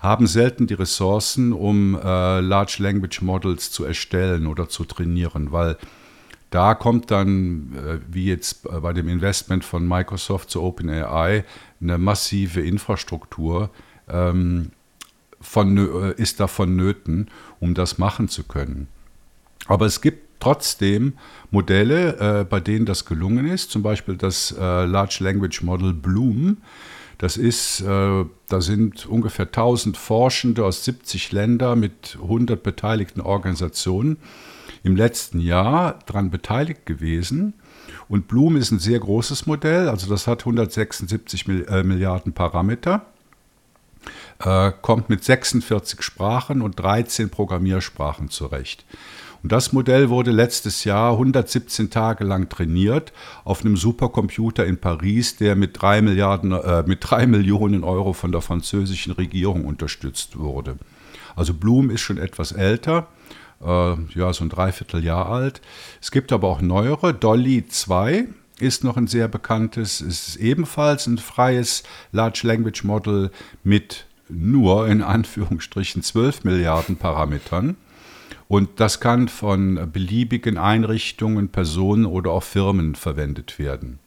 haben 0.00 0.26
selten 0.26 0.66
die 0.66 0.72
Ressourcen, 0.72 1.52
um 1.52 1.96
äh, 1.96 2.40
Large 2.40 2.76
Language 2.78 3.20
Models 3.20 3.70
zu 3.70 3.84
erstellen 3.84 4.46
oder 4.46 4.70
zu 4.70 4.84
trainieren, 4.86 5.52
weil 5.52 5.76
da 6.52 6.74
kommt 6.74 7.10
dann, 7.10 7.72
äh, 7.74 7.98
wie 8.14 8.26
jetzt 8.26 8.62
bei 8.62 8.92
dem 8.92 9.08
Investment 9.08 9.64
von 9.64 9.88
Microsoft 9.88 10.50
zu 10.50 10.62
OpenAI, 10.62 11.44
eine 11.80 11.98
massive 11.98 12.60
Infrastruktur 12.60 13.70
ähm, 14.08 14.70
von, 15.40 15.78
äh, 15.78 16.12
ist 16.20 16.40
da 16.40 16.46
vonnöten, 16.46 17.28
um 17.58 17.74
das 17.74 17.96
machen 17.96 18.28
zu 18.28 18.44
können. 18.44 18.88
Aber 19.66 19.86
es 19.86 20.02
gibt 20.02 20.40
trotzdem 20.40 21.14
Modelle, 21.50 22.40
äh, 22.40 22.44
bei 22.44 22.60
denen 22.60 22.84
das 22.84 23.06
gelungen 23.06 23.46
ist, 23.46 23.70
zum 23.70 23.82
Beispiel 23.82 24.16
das 24.16 24.54
Large 24.58 25.18
Language 25.20 25.62
Model 25.62 25.94
Bloom. 25.94 26.58
Das 27.16 27.36
ist, 27.36 27.84
da 27.84 28.26
sind 28.48 29.06
ungefähr 29.06 29.46
1000 29.46 29.96
Forschende 29.96 30.64
aus 30.64 30.84
70 30.84 31.30
Ländern 31.30 31.78
mit 31.78 32.18
100 32.20 32.60
beteiligten 32.60 33.20
Organisationen 33.20 34.16
im 34.82 34.96
letzten 34.96 35.40
Jahr 35.40 35.98
daran 36.06 36.30
beteiligt 36.30 36.86
gewesen. 36.86 37.54
Und 38.08 38.28
Bloom 38.28 38.56
ist 38.56 38.70
ein 38.70 38.78
sehr 38.78 38.98
großes 38.98 39.46
Modell, 39.46 39.88
also 39.88 40.08
das 40.08 40.26
hat 40.26 40.40
176 40.40 41.48
äh, 41.48 41.82
Milliarden 41.82 42.32
Parameter, 42.32 43.06
äh, 44.40 44.72
kommt 44.82 45.08
mit 45.08 45.24
46 45.24 46.02
Sprachen 46.02 46.62
und 46.62 46.78
13 46.78 47.30
Programmiersprachen 47.30 48.28
zurecht. 48.28 48.84
Und 49.42 49.50
das 49.50 49.72
Modell 49.72 50.08
wurde 50.08 50.30
letztes 50.30 50.84
Jahr 50.84 51.12
117 51.12 51.90
Tage 51.90 52.22
lang 52.24 52.48
trainiert 52.48 53.12
auf 53.44 53.64
einem 53.64 53.76
Supercomputer 53.76 54.64
in 54.64 54.78
Paris, 54.78 55.36
der 55.36 55.56
mit 55.56 55.80
3, 55.80 56.02
Milliarden, 56.02 56.52
äh, 56.52 56.84
mit 56.86 56.98
3 57.02 57.26
Millionen 57.26 57.82
Euro 57.82 58.12
von 58.12 58.30
der 58.30 58.40
französischen 58.40 59.12
Regierung 59.12 59.64
unterstützt 59.64 60.38
wurde. 60.38 60.76
Also 61.34 61.54
Bloom 61.54 61.90
ist 61.90 62.02
schon 62.02 62.18
etwas 62.18 62.52
älter 62.52 63.08
ja, 63.64 64.32
so 64.32 64.44
ein 64.44 64.48
Dreivierteljahr 64.48 65.28
alt. 65.28 65.60
Es 66.00 66.10
gibt 66.10 66.32
aber 66.32 66.48
auch 66.48 66.60
neuere. 66.60 67.14
Dolly 67.14 67.66
2 67.66 68.26
ist 68.58 68.84
noch 68.84 68.96
ein 68.96 69.06
sehr 69.06 69.28
bekanntes, 69.28 70.00
es 70.00 70.28
ist 70.28 70.36
ebenfalls 70.36 71.06
ein 71.06 71.18
freies 71.18 71.82
Large 72.12 72.42
Language 72.44 72.84
Model 72.84 73.30
mit 73.64 74.06
nur 74.28 74.88
in 74.88 75.02
Anführungsstrichen 75.02 76.02
12 76.02 76.44
Milliarden 76.44 76.96
Parametern. 76.96 77.76
Und 78.48 78.80
das 78.80 79.00
kann 79.00 79.28
von 79.28 79.90
beliebigen 79.92 80.58
Einrichtungen, 80.58 81.48
Personen 81.48 82.04
oder 82.04 82.32
auch 82.32 82.42
Firmen 82.42 82.94
verwendet 82.94 83.58
werden. 83.58 83.98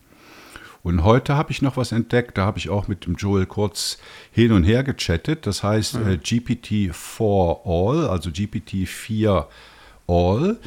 Und 0.86 1.04
heute 1.04 1.36
habe 1.36 1.52
ich 1.52 1.64
noch 1.64 1.78
was 1.78 1.92
entdeckt, 1.92 2.38
da 2.38 2.46
habe 2.46 2.60
ich 2.60 2.70
auch 2.70 2.88
mit 2.88 3.08
dem 3.08 3.16
Joel 3.16 3.48
kurz 3.48 3.98
hin 4.32 4.52
und 4.52 4.66
her 4.66 4.84
gechattet. 4.84 5.48
Das 5.48 5.64
heißt 5.64 5.96
mhm. 5.96 6.08
äh, 6.08 6.14
GPT-4 6.18 7.62
All, 7.66 8.08
also 8.08 8.30
GPT-4 8.30 9.46
All. 10.06 10.58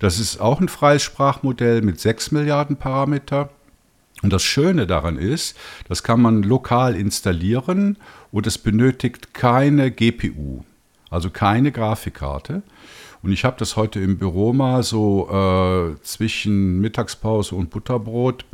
Das 0.00 0.18
ist 0.18 0.40
auch 0.40 0.60
ein 0.60 0.66
freies 0.66 1.04
Sprachmodell 1.04 1.82
mit 1.82 2.00
6 2.00 2.32
Milliarden 2.32 2.74
Parameter. 2.74 3.50
Und 4.20 4.32
das 4.32 4.42
Schöne 4.42 4.88
daran 4.88 5.16
ist, 5.16 5.56
das 5.88 6.02
kann 6.02 6.20
man 6.20 6.42
lokal 6.42 6.96
installieren 6.96 7.98
und 8.32 8.48
es 8.48 8.58
benötigt 8.58 9.32
keine 9.32 9.92
GPU, 9.92 10.64
also 11.08 11.30
keine 11.30 11.70
Grafikkarte. 11.70 12.64
Und 13.22 13.30
ich 13.30 13.44
habe 13.44 13.54
das 13.60 13.76
heute 13.76 14.00
im 14.00 14.18
Büro 14.18 14.52
mal 14.52 14.82
so 14.82 15.28
äh, 15.30 16.02
zwischen 16.02 16.80
Mittagspause 16.80 17.54
und 17.54 17.70
Butterbrot 17.70 18.44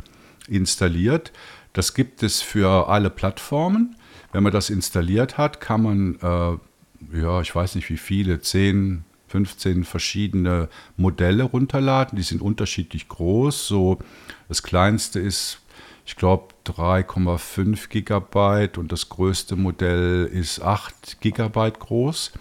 installiert. 0.47 1.31
Das 1.73 1.93
gibt 1.93 2.23
es 2.23 2.41
für 2.41 2.87
alle 2.89 3.09
Plattformen. 3.09 3.95
Wenn 4.31 4.43
man 4.43 4.51
das 4.51 4.69
installiert 4.69 5.37
hat, 5.37 5.59
kann 5.59 5.83
man, 5.83 6.15
äh, 6.21 7.19
ja, 7.19 7.41
ich 7.41 7.53
weiß 7.53 7.75
nicht 7.75 7.89
wie 7.89 7.97
viele, 7.97 8.41
10, 8.41 9.03
15 9.27 9.83
verschiedene 9.83 10.69
Modelle 10.97 11.43
runterladen. 11.43 12.17
Die 12.17 12.23
sind 12.23 12.41
unterschiedlich 12.41 13.07
groß. 13.07 13.67
So 13.67 13.99
das 14.47 14.63
kleinste 14.63 15.19
ist, 15.19 15.59
ich 16.05 16.15
glaube, 16.15 16.53
3,5 16.65 17.89
Gigabyte 17.89 18.77
und 18.77 18.91
das 18.91 19.09
größte 19.09 19.55
Modell 19.55 20.25
ist 20.25 20.61
8 20.61 21.19
Gigabyte 21.19 21.79
groß. 21.79 22.31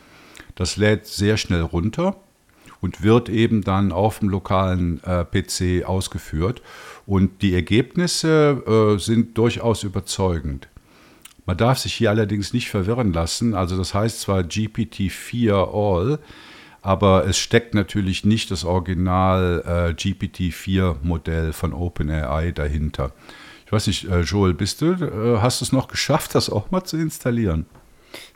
Das 0.55 0.77
lädt 0.77 1.07
sehr 1.07 1.37
schnell 1.37 1.63
runter 1.63 2.17
und 2.85 3.03
wird 3.03 3.31
eben 3.31 3.63
dann 3.63 3.93
auf 3.93 4.19
dem 4.19 4.29
lokalen 4.29 5.03
äh, 5.05 5.25
PC 5.25 5.89
ausgeführt. 5.89 6.61
Und 7.07 7.41
die 7.41 7.55
Ergebnisse 7.55 8.63
äh, 8.67 8.99
sind 8.99 9.39
durchaus 9.39 9.85
überzeugend. 9.85 10.69
Man 11.47 11.57
darf 11.57 11.79
sich 11.79 11.95
hier 11.95 12.11
allerdings 12.11 12.53
nicht 12.53 12.69
verwirren 12.69 13.15
lassen. 13.15 13.55
Also 13.55 13.79
das 13.79 13.95
heißt 13.95 14.21
zwar 14.21 14.41
GPT-4 14.41 15.55
All, 15.55 16.19
aber 16.83 17.27
es 17.27 17.39
steckt 17.39 17.73
natürlich 17.73 18.27
nicht 18.27 18.51
das 18.51 18.67
Original 18.67 19.63
äh, 19.67 19.95
GPT-4-Modell 19.95 21.55
von 21.55 21.73
OpenAI 21.73 22.53
dahinter. 22.53 23.13
Ich 23.65 23.73
weiß 23.73 23.87
nicht, 23.87 24.11
äh, 24.11 24.21
Joel, 24.21 24.53
bist 24.53 24.83
du, 24.83 24.93
äh, 24.93 25.39
hast 25.41 25.63
du 25.63 25.65
es 25.65 25.73
noch 25.73 25.89
geschafft, 25.89 26.35
das 26.35 26.51
auch 26.51 26.71
mal 26.71 26.85
zu 26.85 26.99
installieren? 26.99 27.65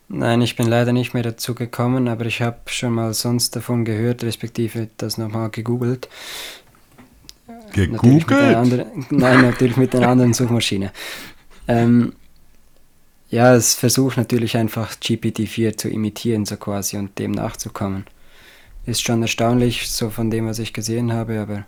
Nein, 0.08 0.40
ich 0.40 0.56
bin 0.56 0.66
leider 0.66 0.92
nicht 0.92 1.12
mehr 1.12 1.22
dazu 1.22 1.54
gekommen, 1.54 2.08
aber 2.08 2.24
ich 2.24 2.40
habe 2.40 2.58
schon 2.66 2.94
mal 2.94 3.12
sonst 3.12 3.54
davon 3.54 3.84
gehört, 3.84 4.24
respektive 4.24 4.88
das 4.96 5.18
nochmal 5.18 5.50
gegoogelt. 5.50 6.08
Gegoogelt? 7.72 8.30
Natürlich 8.30 8.56
anderen, 8.56 9.06
nein, 9.10 9.42
natürlich 9.42 9.76
mit 9.76 9.94
einer 9.94 10.08
anderen 10.08 10.32
Suchmaschine. 10.32 10.92
Ähm, 11.66 12.14
ja, 13.28 13.54
es 13.54 13.74
versucht 13.74 14.16
natürlich 14.16 14.56
einfach 14.56 14.94
GPT-4 14.94 15.76
zu 15.76 15.90
imitieren, 15.90 16.46
so 16.46 16.56
quasi, 16.56 16.96
und 16.96 17.18
dem 17.18 17.32
nachzukommen. 17.32 18.06
Ist 18.86 19.02
schon 19.02 19.20
erstaunlich, 19.20 19.90
so 19.90 20.08
von 20.08 20.30
dem, 20.30 20.46
was 20.46 20.58
ich 20.58 20.72
gesehen 20.72 21.12
habe, 21.12 21.38
aber 21.38 21.66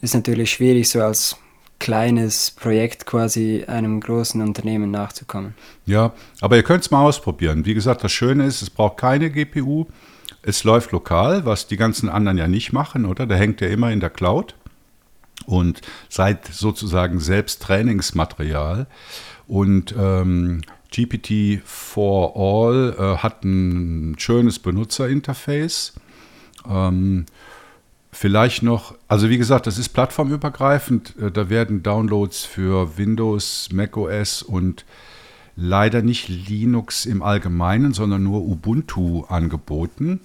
ist 0.00 0.14
natürlich 0.14 0.52
schwierig, 0.52 0.88
so 0.88 1.02
als 1.02 1.36
kleines 1.78 2.50
Projekt 2.50 3.06
quasi 3.06 3.64
einem 3.66 4.00
großen 4.00 4.40
Unternehmen 4.40 4.90
nachzukommen. 4.90 5.54
Ja, 5.86 6.12
aber 6.40 6.56
ihr 6.56 6.62
könnt 6.62 6.84
es 6.84 6.90
mal 6.90 7.02
ausprobieren. 7.02 7.64
Wie 7.64 7.74
gesagt, 7.74 8.02
das 8.04 8.12
Schöne 8.12 8.46
ist, 8.46 8.62
es 8.62 8.70
braucht 8.70 8.98
keine 8.98 9.30
GPU. 9.30 9.86
Es 10.42 10.64
läuft 10.64 10.92
lokal, 10.92 11.44
was 11.44 11.66
die 11.66 11.76
ganzen 11.76 12.08
anderen 12.08 12.38
ja 12.38 12.48
nicht 12.48 12.72
machen, 12.72 13.04
oder? 13.04 13.26
Da 13.26 13.34
hängt 13.34 13.60
ja 13.60 13.68
immer 13.68 13.90
in 13.90 14.00
der 14.00 14.10
Cloud 14.10 14.54
und 15.46 15.80
seid 16.08 16.46
sozusagen 16.46 17.20
selbst 17.20 17.62
Trainingsmaterial. 17.62 18.86
Und 19.46 19.94
ähm, 19.98 20.62
GPT 20.90 21.62
for 21.64 22.34
All 22.36 22.94
äh, 22.98 23.18
hat 23.18 23.44
ein 23.44 24.16
schönes 24.18 24.58
Benutzerinterface. 24.58 25.94
Ähm, 26.68 27.26
vielleicht 28.18 28.64
noch, 28.64 28.96
also 29.06 29.30
wie 29.30 29.38
gesagt, 29.38 29.68
das 29.68 29.78
ist 29.78 29.90
plattformübergreifend. 29.90 31.14
Äh, 31.18 31.30
da 31.30 31.48
werden 31.50 31.84
Downloads 31.84 32.44
für 32.44 32.98
Windows, 32.98 33.68
macOS 33.72 34.42
und 34.42 34.84
leider 35.54 36.02
nicht 36.02 36.28
Linux 36.28 37.06
im 37.06 37.22
Allgemeinen, 37.22 37.94
sondern 37.94 38.24
nur 38.24 38.42
Ubuntu 38.42 39.24
angeboten. 39.28 40.20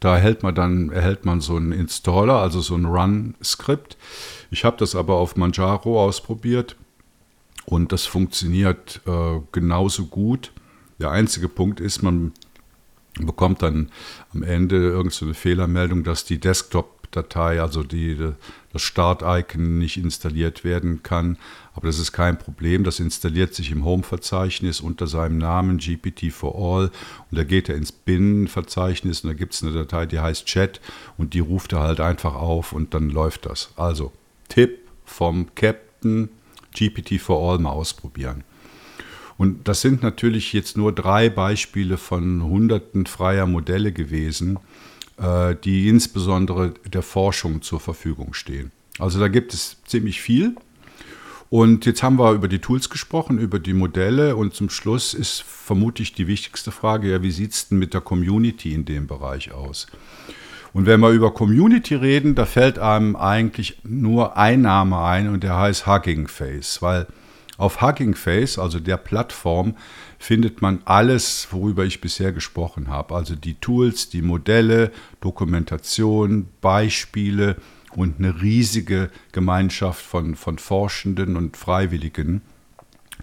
Da 0.00 0.16
erhält 0.16 0.42
man 0.42 0.54
dann 0.54 0.90
erhält 0.90 1.24
man 1.24 1.40
so 1.40 1.56
einen 1.56 1.72
Installer, 1.72 2.36
also 2.36 2.60
so 2.60 2.74
ein 2.74 2.84
Run-Skript. 2.84 3.96
Ich 4.50 4.64
habe 4.64 4.76
das 4.76 4.94
aber 4.94 5.14
auf 5.14 5.36
Manjaro 5.36 6.02
ausprobiert 6.02 6.76
und 7.64 7.92
das 7.92 8.04
funktioniert 8.04 9.00
äh, 9.06 9.40
genauso 9.52 10.06
gut. 10.06 10.52
Der 10.98 11.10
einzige 11.10 11.48
Punkt 11.48 11.80
ist, 11.80 12.02
man 12.02 12.32
bekommt 13.18 13.62
dann 13.62 13.90
am 14.34 14.42
Ende 14.42 14.76
irgendeine 14.76 15.34
Fehlermeldung, 15.34 16.04
dass 16.04 16.24
die 16.24 16.38
Desktop-Datei, 17.10 17.60
also 17.60 17.82
die, 17.82 18.16
das 18.72 18.82
Start-Icon 18.82 19.78
nicht 19.78 19.96
installiert 19.96 20.64
werden 20.64 21.02
kann. 21.02 21.36
Aber 21.74 21.86
das 21.86 21.98
ist 21.98 22.12
kein 22.12 22.38
Problem. 22.38 22.84
Das 22.84 23.00
installiert 23.00 23.54
sich 23.54 23.70
im 23.70 23.84
Home-Verzeichnis 23.84 24.80
unter 24.80 25.06
seinem 25.06 25.38
Namen 25.38 25.78
GPT 25.78 26.32
for 26.32 26.54
All. 26.54 26.90
Und 27.30 27.38
da 27.38 27.44
geht 27.44 27.68
er 27.68 27.76
ins 27.76 27.92
Binnenverzeichnis 27.92 29.20
und 29.20 29.28
da 29.28 29.34
gibt 29.34 29.54
es 29.54 29.62
eine 29.62 29.72
Datei, 29.72 30.06
die 30.06 30.20
heißt 30.20 30.46
Chat 30.46 30.80
und 31.18 31.34
die 31.34 31.40
ruft 31.40 31.72
er 31.72 31.80
halt 31.80 32.00
einfach 32.00 32.34
auf 32.34 32.72
und 32.72 32.94
dann 32.94 33.10
läuft 33.10 33.46
das. 33.46 33.70
Also 33.76 34.12
Tipp 34.48 34.78
vom 35.04 35.54
Captain 35.54 36.28
GPT 36.74 37.20
for 37.20 37.50
All 37.50 37.58
mal 37.58 37.70
ausprobieren. 37.70 38.44
Und 39.36 39.68
das 39.68 39.80
sind 39.80 40.02
natürlich 40.02 40.52
jetzt 40.52 40.76
nur 40.76 40.92
drei 40.92 41.30
Beispiele 41.30 41.96
von 41.96 42.42
hunderten 42.42 43.06
freier 43.06 43.46
Modelle 43.46 43.90
gewesen, 43.90 44.58
die 45.64 45.88
insbesondere 45.88 46.72
der 46.90 47.02
Forschung 47.02 47.60
zur 47.60 47.80
Verfügung 47.80 48.32
stehen. 48.32 48.72
Also 48.98 49.20
da 49.20 49.28
gibt 49.28 49.52
es 49.52 49.76
ziemlich 49.84 50.20
viel. 50.20 50.54
Und 51.50 51.84
jetzt 51.84 52.02
haben 52.02 52.18
wir 52.18 52.32
über 52.32 52.46
die 52.46 52.60
Tools 52.60 52.90
gesprochen, 52.90 53.38
über 53.38 53.58
die 53.58 53.74
Modelle 53.74 54.36
und 54.36 54.54
zum 54.54 54.70
Schluss 54.70 55.14
ist 55.14 55.42
vermutlich 55.42 56.12
die 56.12 56.28
wichtigste 56.28 56.70
Frage, 56.70 57.10
ja, 57.10 57.22
wie 57.22 57.32
sieht 57.32 57.52
es 57.52 57.68
denn 57.68 57.78
mit 57.78 57.92
der 57.92 58.00
Community 58.00 58.72
in 58.72 58.84
dem 58.84 59.08
Bereich 59.08 59.52
aus? 59.52 59.88
Und 60.72 60.86
wenn 60.86 61.00
wir 61.00 61.10
über 61.10 61.34
Community 61.34 61.96
reden, 61.96 62.36
da 62.36 62.46
fällt 62.46 62.78
einem 62.78 63.16
eigentlich 63.16 63.78
nur 63.82 64.36
ein 64.36 64.62
Name 64.62 65.02
ein 65.02 65.28
und 65.28 65.42
der 65.42 65.56
heißt 65.56 65.88
Hugging 65.88 66.28
Face, 66.28 66.80
weil 66.82 67.08
auf 67.60 67.82
Hugging 67.82 68.14
Face, 68.14 68.58
also 68.58 68.80
der 68.80 68.96
Plattform, 68.96 69.74
findet 70.18 70.62
man 70.62 70.80
alles, 70.86 71.48
worüber 71.50 71.84
ich 71.84 72.00
bisher 72.00 72.32
gesprochen 72.32 72.88
habe. 72.88 73.14
Also 73.14 73.36
die 73.36 73.54
Tools, 73.54 74.08
die 74.08 74.22
Modelle, 74.22 74.90
Dokumentation, 75.20 76.48
Beispiele 76.62 77.56
und 77.94 78.18
eine 78.18 78.40
riesige 78.40 79.10
Gemeinschaft 79.32 80.02
von, 80.02 80.36
von 80.36 80.58
Forschenden 80.58 81.36
und 81.36 81.58
Freiwilligen, 81.58 82.40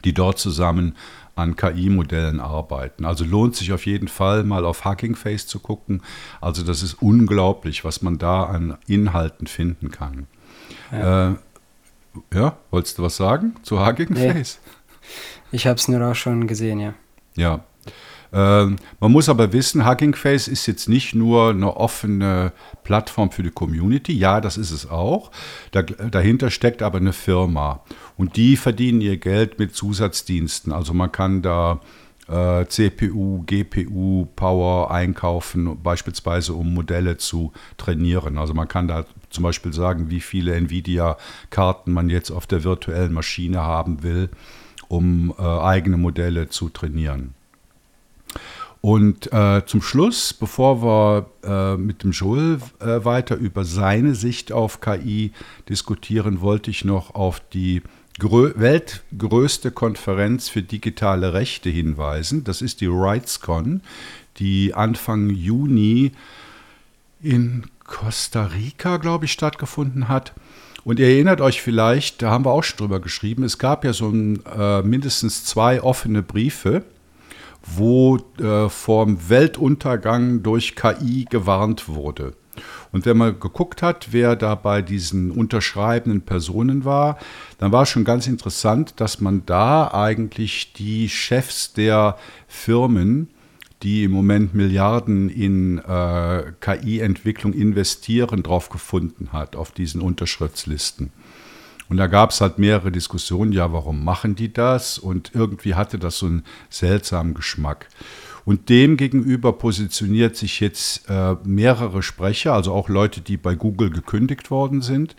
die 0.05 0.13
dort 0.13 0.37
zusammen 0.37 0.95
an 1.35 1.55
KI-Modellen 1.55 2.39
arbeiten. 2.39 3.05
Also 3.05 3.25
lohnt 3.25 3.55
sich 3.55 3.73
auf 3.73 3.87
jeden 3.87 4.07
Fall 4.07 4.43
mal 4.43 4.65
auf 4.65 4.85
Hugging 4.85 5.15
Face 5.15 5.47
zu 5.47 5.59
gucken. 5.59 6.03
Also 6.41 6.63
das 6.63 6.83
ist 6.83 7.01
unglaublich, 7.01 7.83
was 7.83 8.03
man 8.03 8.19
da 8.19 8.43
an 8.43 8.77
Inhalten 8.85 9.47
finden 9.47 9.89
kann. 9.89 10.27
Ja, 10.91 11.31
äh, 11.31 11.35
ja 12.33 12.57
wolltest 12.71 12.97
du 12.97 13.03
was 13.03 13.17
sagen 13.17 13.55
zu 13.63 13.85
Hugging 13.85 14.09
nee. 14.11 14.31
Face? 14.31 14.59
Ich 15.51 15.65
habe 15.67 15.77
es 15.77 15.87
nur 15.87 16.05
auch 16.05 16.15
schon 16.15 16.47
gesehen, 16.47 16.79
ja. 16.79 16.93
Ja. 17.35 17.63
Ähm, 18.33 18.75
man 18.99 19.11
muss 19.11 19.29
aber 19.29 19.53
wissen, 19.53 19.87
Hugging 19.87 20.13
Face 20.13 20.47
ist 20.47 20.65
jetzt 20.67 20.89
nicht 20.89 21.15
nur 21.15 21.51
eine 21.51 21.77
offene 21.77 22.51
Plattform 22.83 23.31
für 23.31 23.43
die 23.43 23.51
Community. 23.51 24.13
Ja, 24.13 24.41
das 24.41 24.57
ist 24.57 24.71
es 24.71 24.89
auch. 24.89 25.31
Da, 25.71 25.83
dahinter 25.83 26.49
steckt 26.49 26.81
aber 26.81 26.97
eine 26.97 27.13
Firma. 27.13 27.83
Und 28.17 28.35
die 28.35 28.57
verdienen 28.57 28.99
ihr 29.01 29.17
Geld 29.17 29.59
mit 29.59 29.75
Zusatzdiensten. 29.75 30.73
Also 30.73 30.93
man 30.93 31.11
kann 31.11 31.41
da 31.41 31.79
äh, 32.27 32.65
CPU, 32.65 33.43
GPU, 33.45 34.27
Power 34.35 34.91
einkaufen, 34.91 35.81
beispielsweise 35.81 36.53
um 36.53 36.73
Modelle 36.73 37.17
zu 37.17 37.51
trainieren. 37.77 38.37
Also 38.37 38.53
man 38.53 38.67
kann 38.67 38.87
da 38.87 39.05
zum 39.29 39.43
Beispiel 39.43 39.73
sagen, 39.73 40.09
wie 40.09 40.21
viele 40.21 40.55
Nvidia-Karten 40.55 41.91
man 41.91 42.09
jetzt 42.09 42.31
auf 42.31 42.47
der 42.47 42.63
virtuellen 42.63 43.13
Maschine 43.13 43.61
haben 43.61 44.03
will, 44.03 44.29
um 44.87 45.33
äh, 45.37 45.41
eigene 45.41 45.97
Modelle 45.97 46.49
zu 46.49 46.69
trainieren. 46.69 47.33
Und 48.81 49.31
äh, 49.33 49.65
zum 49.65 49.81
Schluss, 49.81 50.33
bevor 50.33 50.81
wir 50.81 51.25
äh, 51.43 51.77
mit 51.77 52.03
dem 52.03 52.11
Joel 52.11 52.59
äh, 52.79 53.03
weiter 53.03 53.35
über 53.35 53.63
seine 53.65 54.13
Sicht 54.15 54.51
auf 54.51 54.81
KI 54.81 55.31
diskutieren, 55.67 56.41
wollte 56.41 56.69
ich 56.69 56.85
noch 56.85 57.15
auf 57.15 57.41
die 57.51 57.81
weltgrößte 58.19 59.71
Konferenz 59.71 60.49
für 60.49 60.61
digitale 60.61 61.33
Rechte 61.33 61.69
hinweisen. 61.69 62.43
Das 62.43 62.61
ist 62.61 62.81
die 62.81 62.87
RightsCon, 62.87 63.81
die 64.37 64.73
Anfang 64.73 65.29
Juni 65.29 66.11
in 67.21 67.65
Costa 67.83 68.45
Rica, 68.45 68.97
glaube 68.97 69.25
ich, 69.25 69.31
stattgefunden 69.31 70.07
hat. 70.07 70.33
Und 70.83 70.99
ihr 70.99 71.07
erinnert 71.07 71.41
euch 71.41 71.61
vielleicht, 71.61 72.21
da 72.21 72.31
haben 72.31 72.45
wir 72.45 72.51
auch 72.51 72.63
schon 72.63 72.77
drüber 72.77 72.99
geschrieben, 72.99 73.43
es 73.43 73.57
gab 73.57 73.83
ja 73.83 73.93
so 73.93 74.09
ein, 74.09 74.41
äh, 74.45 74.81
mindestens 74.83 75.43
zwei 75.43 75.81
offene 75.81 76.23
Briefe, 76.23 76.83
wo 77.61 78.17
äh, 78.39 78.69
vom 78.69 79.29
Weltuntergang 79.29 80.43
durch 80.43 80.75
KI 80.75 81.25
gewarnt 81.29 81.89
wurde. 81.89 82.33
Und 82.91 83.05
wenn 83.05 83.17
man 83.17 83.39
geguckt 83.39 83.81
hat, 83.81 84.09
wer 84.11 84.35
da 84.35 84.55
bei 84.55 84.81
diesen 84.81 85.31
unterschreibenden 85.31 86.21
Personen 86.21 86.85
war, 86.85 87.17
dann 87.57 87.71
war 87.71 87.85
schon 87.85 88.03
ganz 88.03 88.27
interessant, 88.27 88.93
dass 88.97 89.21
man 89.21 89.45
da 89.45 89.91
eigentlich 89.93 90.73
die 90.73 91.09
Chefs 91.09 91.73
der 91.73 92.17
Firmen, 92.47 93.29
die 93.83 94.03
im 94.03 94.11
Moment 94.11 94.55
Milliarden 94.55 95.29
in 95.29 95.77
äh, 95.79 96.51
KI-Entwicklung 96.59 97.53
investieren, 97.53 98.43
drauf 98.43 98.69
gefunden 98.69 99.29
hat, 99.31 99.55
auf 99.55 99.71
diesen 99.71 100.01
Unterschriftslisten. 100.01 101.11
Und 101.89 101.97
da 101.97 102.07
gab 102.07 102.31
es 102.31 102.41
halt 102.41 102.57
mehrere 102.57 102.91
Diskussionen, 102.91 103.53
ja, 103.53 103.71
warum 103.71 104.03
machen 104.03 104.35
die 104.35 104.51
das? 104.51 104.99
Und 104.99 105.31
irgendwie 105.33 105.75
hatte 105.75 105.97
das 105.97 106.17
so 106.17 106.25
einen 106.25 106.43
seltsamen 106.69 107.33
Geschmack. 107.33 107.87
Und 108.47 108.69
dem 108.69 108.95
gegenüber 108.95 109.51
positioniert 109.51 110.37
sich 110.37 110.61
jetzt 110.61 111.09
äh, 111.09 111.35
mehrere 111.43 112.01
Sprecher, 112.01 112.53
also 112.53 112.71
auch 112.71 112.87
Leute, 112.87 113.19
die 113.19 113.35
bei 113.35 113.55
Google 113.55 113.89
gekündigt 113.89 114.51
worden 114.51 114.81
sind, 114.81 115.17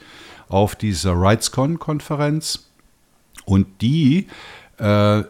auf 0.48 0.74
dieser 0.74 1.12
RightsCon-Konferenz. 1.12 2.70
Und 3.44 3.66
die 3.82 4.28
äh, 4.80 5.18
äh, 5.18 5.24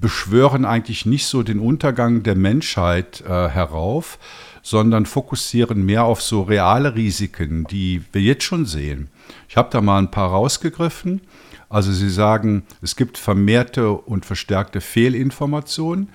beschwören 0.00 0.64
eigentlich 0.64 1.06
nicht 1.06 1.26
so 1.26 1.42
den 1.42 1.58
Untergang 1.58 2.22
der 2.22 2.36
Menschheit 2.36 3.24
äh, 3.26 3.48
herauf, 3.48 4.20
sondern 4.62 5.06
fokussieren 5.06 5.84
mehr 5.84 6.04
auf 6.04 6.22
so 6.22 6.42
reale 6.42 6.94
Risiken, 6.94 7.64
die 7.64 8.04
wir 8.12 8.22
jetzt 8.22 8.44
schon 8.44 8.64
sehen. 8.64 9.08
Ich 9.48 9.56
habe 9.56 9.70
da 9.72 9.80
mal 9.80 9.98
ein 9.98 10.12
paar 10.12 10.30
rausgegriffen. 10.30 11.20
Also 11.68 11.90
Sie 11.90 12.10
sagen, 12.10 12.62
es 12.82 12.94
gibt 12.94 13.18
vermehrte 13.18 13.90
und 13.90 14.24
verstärkte 14.24 14.80
Fehlinformationen 14.80 16.10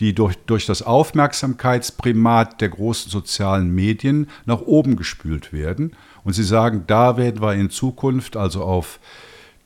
die 0.00 0.14
durch, 0.14 0.36
durch 0.46 0.66
das 0.66 0.82
Aufmerksamkeitsprimat 0.82 2.60
der 2.60 2.68
großen 2.68 3.10
sozialen 3.10 3.74
Medien 3.74 4.28
nach 4.44 4.60
oben 4.60 4.96
gespült 4.96 5.52
werden. 5.52 5.96
Und 6.24 6.32
sie 6.32 6.44
sagen, 6.44 6.84
da 6.86 7.16
werden 7.16 7.40
wir 7.40 7.54
in 7.54 7.70
Zukunft, 7.70 8.36
also 8.36 8.62
auf 8.64 8.98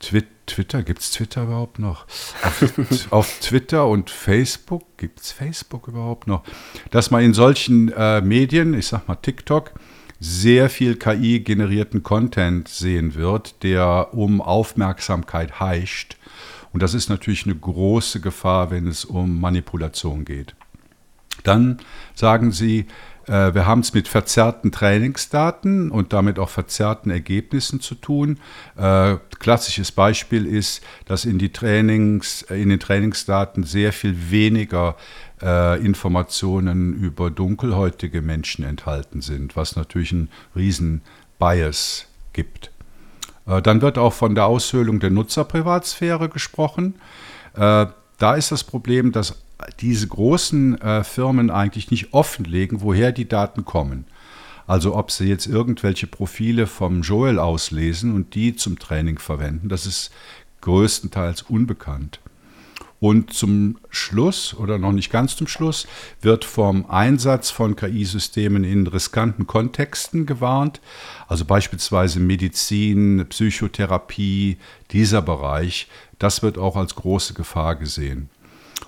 Twitter, 0.01 0.83
gibt 0.83 1.01
es 1.01 1.11
Twitter 1.11 1.45
überhaupt 1.45 1.79
noch? 1.79 2.07
Auf, 2.43 2.73
auf, 3.13 3.41
Twitter 3.41 3.87
und 3.87 4.11
Facebook, 4.11 4.85
gibt 4.97 5.21
es 5.21 5.33
Facebook 5.33 5.89
überhaupt 5.89 6.27
noch? 6.27 6.45
Dass 6.91 7.11
man 7.11 7.23
in 7.23 7.35
solchen 7.35 7.93
äh, 7.93 8.21
Medien, 8.21 8.75
ich 8.75 8.87
sag 8.87 9.09
mal 9.09 9.17
TikTok, 9.17 9.73
sehr 10.21 10.69
viel 10.69 10.97
KI-generierten 10.97 12.03
Content 12.03 12.69
sehen 12.69 13.15
wird, 13.15 13.63
der 13.63 14.15
um 14.15 14.41
Aufmerksamkeit 14.41 15.61
heischt 15.61 16.17
und 16.73 16.83
das 16.83 16.95
ist 16.95 17.09
natürlich 17.09 17.45
eine 17.45 17.55
große 17.55 18.21
Gefahr, 18.21 18.71
wenn 18.71 18.87
es 18.87 19.05
um 19.05 19.41
Manipulation 19.41 20.25
geht. 20.25 20.55
Dann 21.45 21.79
sagen 22.15 22.53
sie, 22.53 22.87
äh, 23.29 23.55
wir 23.55 23.67
haben 23.67 23.81
es 23.81 23.95
mit 23.95 24.09
verzerrten 24.09 24.73
Trainingsdaten 24.73 25.91
und 25.91 26.13
damit 26.13 26.39
auch 26.39 26.49
verzerrten 26.49 27.11
Ergebnissen 27.11 27.81
zu 27.81 27.95
tun. 27.95 28.39
Äh, 28.77 29.17
klassisches 29.39 29.93
Beispiel 29.93 30.47
ist, 30.47 30.83
dass 31.05 31.25
in, 31.25 31.39
die 31.39 31.53
Trainings, 31.53 32.43
in 32.43 32.71
den 32.71 32.81
Trainingsdaten 32.81 33.65
sehr 33.65 33.93
viel 33.93 34.31
weniger 34.31 34.97
äh, 35.43 35.79
Informationen 35.85 36.95
über 36.95 37.31
dunkelhäutige 37.31 38.23
Menschen 38.23 38.65
enthalten 38.65 39.21
sind, 39.21 39.57
was 39.57 39.77
natürlich 39.77 40.13
einen 40.13 40.31
riesen 40.57 41.03
Bias 41.39 42.07
gibt. 42.33 42.71
Äh, 43.49 43.63
dann 43.63 43.83
wird 43.83 43.99
auch 43.99 44.13
von 44.13 44.35
der 44.35 44.47
Aushöhlung 44.47 45.01
der 45.01 45.11
Nutzerprivatsphäre 45.11 46.29
gesprochen. 46.29 46.97
Äh, 47.55 47.87
da 48.19 48.35
ist 48.35 48.53
das 48.53 48.65
Problem, 48.65 49.13
dass 49.13 49.37
diese 49.81 50.07
großen 50.07 50.81
äh, 50.81 51.03
Firmen 51.03 51.51
eigentlich 51.51 51.91
nicht 51.91 52.13
offenlegen, 52.13 52.81
woher 52.81 53.11
die 53.11 53.29
Daten 53.29 53.65
kommen. 53.65 54.05
Also 54.67 54.95
ob 54.95 55.11
sie 55.11 55.27
jetzt 55.27 55.47
irgendwelche 55.47 56.07
Profile 56.07 56.67
vom 56.67 57.01
Joel 57.01 57.39
auslesen 57.39 58.15
und 58.15 58.35
die 58.35 58.55
zum 58.55 58.79
Training 58.79 59.19
verwenden, 59.19 59.69
das 59.69 59.87
ist 59.87 60.11
größtenteils 60.61 61.43
unbekannt. 61.43 62.21
Und 63.01 63.33
zum 63.33 63.79
Schluss 63.91 64.55
oder 64.55 64.79
noch 64.79 64.93
nicht 64.93 65.11
ganz 65.11 65.37
zum 65.37 65.47
Schluss 65.47 65.87
wird 66.21 66.45
vom 66.45 66.91
Einsatz 66.91 67.51
von 67.51 67.77
KI-Systemen 67.77 68.65
in 68.65 68.87
riskanten 68.87 69.47
Kontexten 69.47 70.27
gewarnt, 70.27 70.81
also 71.29 71.45
beispielsweise 71.45 72.19
Medizin, 72.19 73.25
Psychotherapie, 73.29 74.59
dieser 74.91 75.23
Bereich, 75.23 75.87
das 76.19 76.43
wird 76.43 76.59
auch 76.59 76.77
als 76.77 76.97
große 76.97 77.35
Gefahr 77.35 77.77
gesehen. 77.77 78.31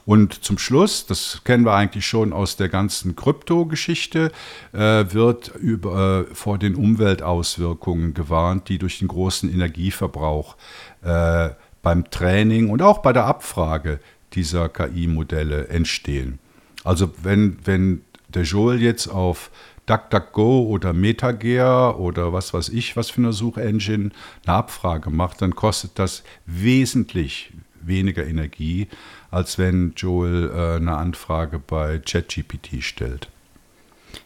Und 0.07 0.45
zum 0.45 0.59
Schluss, 0.59 1.07
das 1.07 1.43
kennen 1.45 1.65
wir 1.65 1.75
eigentlich 1.75 2.07
schon 2.07 2.33
aus 2.33 2.57
der 2.57 2.69
ganzen 2.69 3.15
Krypto-Geschichte, 3.17 4.33
äh, 4.73 5.05
wird 5.13 5.55
über, 5.57 6.27
äh, 6.31 6.35
vor 6.35 6.59
den 6.59 6.75
Umweltauswirkungen 6.75 8.15
gewarnt, 8.15 8.69
die 8.69 8.79
durch 8.79 8.99
den 8.99 9.09
großen 9.09 9.53
Energieverbrauch 9.53 10.57
äh, 11.03 11.51
beim 11.83 12.11
Training 12.11 12.69
und 12.69 12.83
auch 12.83 12.99
bei 12.99 13.13
der 13.13 13.27
Abfrage 13.27 14.01
dieser 14.33 14.69
KI-Modelle 14.69 15.69
entstehen. 15.69 16.39
Also 16.85 17.13
wenn, 17.23 17.59
wenn 17.65 18.03
der 18.29 18.43
Joel 18.43 18.81
jetzt 18.81 19.09
auf 19.09 19.51
DuckDuckGo 19.87 20.67
oder 20.69 20.93
MetaGear 20.93 21.99
oder 21.99 22.33
was 22.33 22.55
weiß 22.55 22.69
ich, 22.69 22.97
was 22.97 23.11
für 23.11 23.21
eine 23.21 23.33
Suchengine 23.33 24.11
eine 24.47 24.57
Abfrage 24.57 25.11
macht, 25.11 25.43
dann 25.43 25.55
kostet 25.55 25.99
das 25.99 26.23
wesentlich 26.47 27.53
weniger 27.83 28.25
Energie, 28.27 28.89
als 29.31 29.59
wenn 29.59 29.95
Joel 29.97 30.51
äh, 30.51 30.77
eine 30.77 30.97
Anfrage 30.97 31.59
bei 31.59 31.99
ChatGPT 31.99 32.83
stellt. 32.83 33.29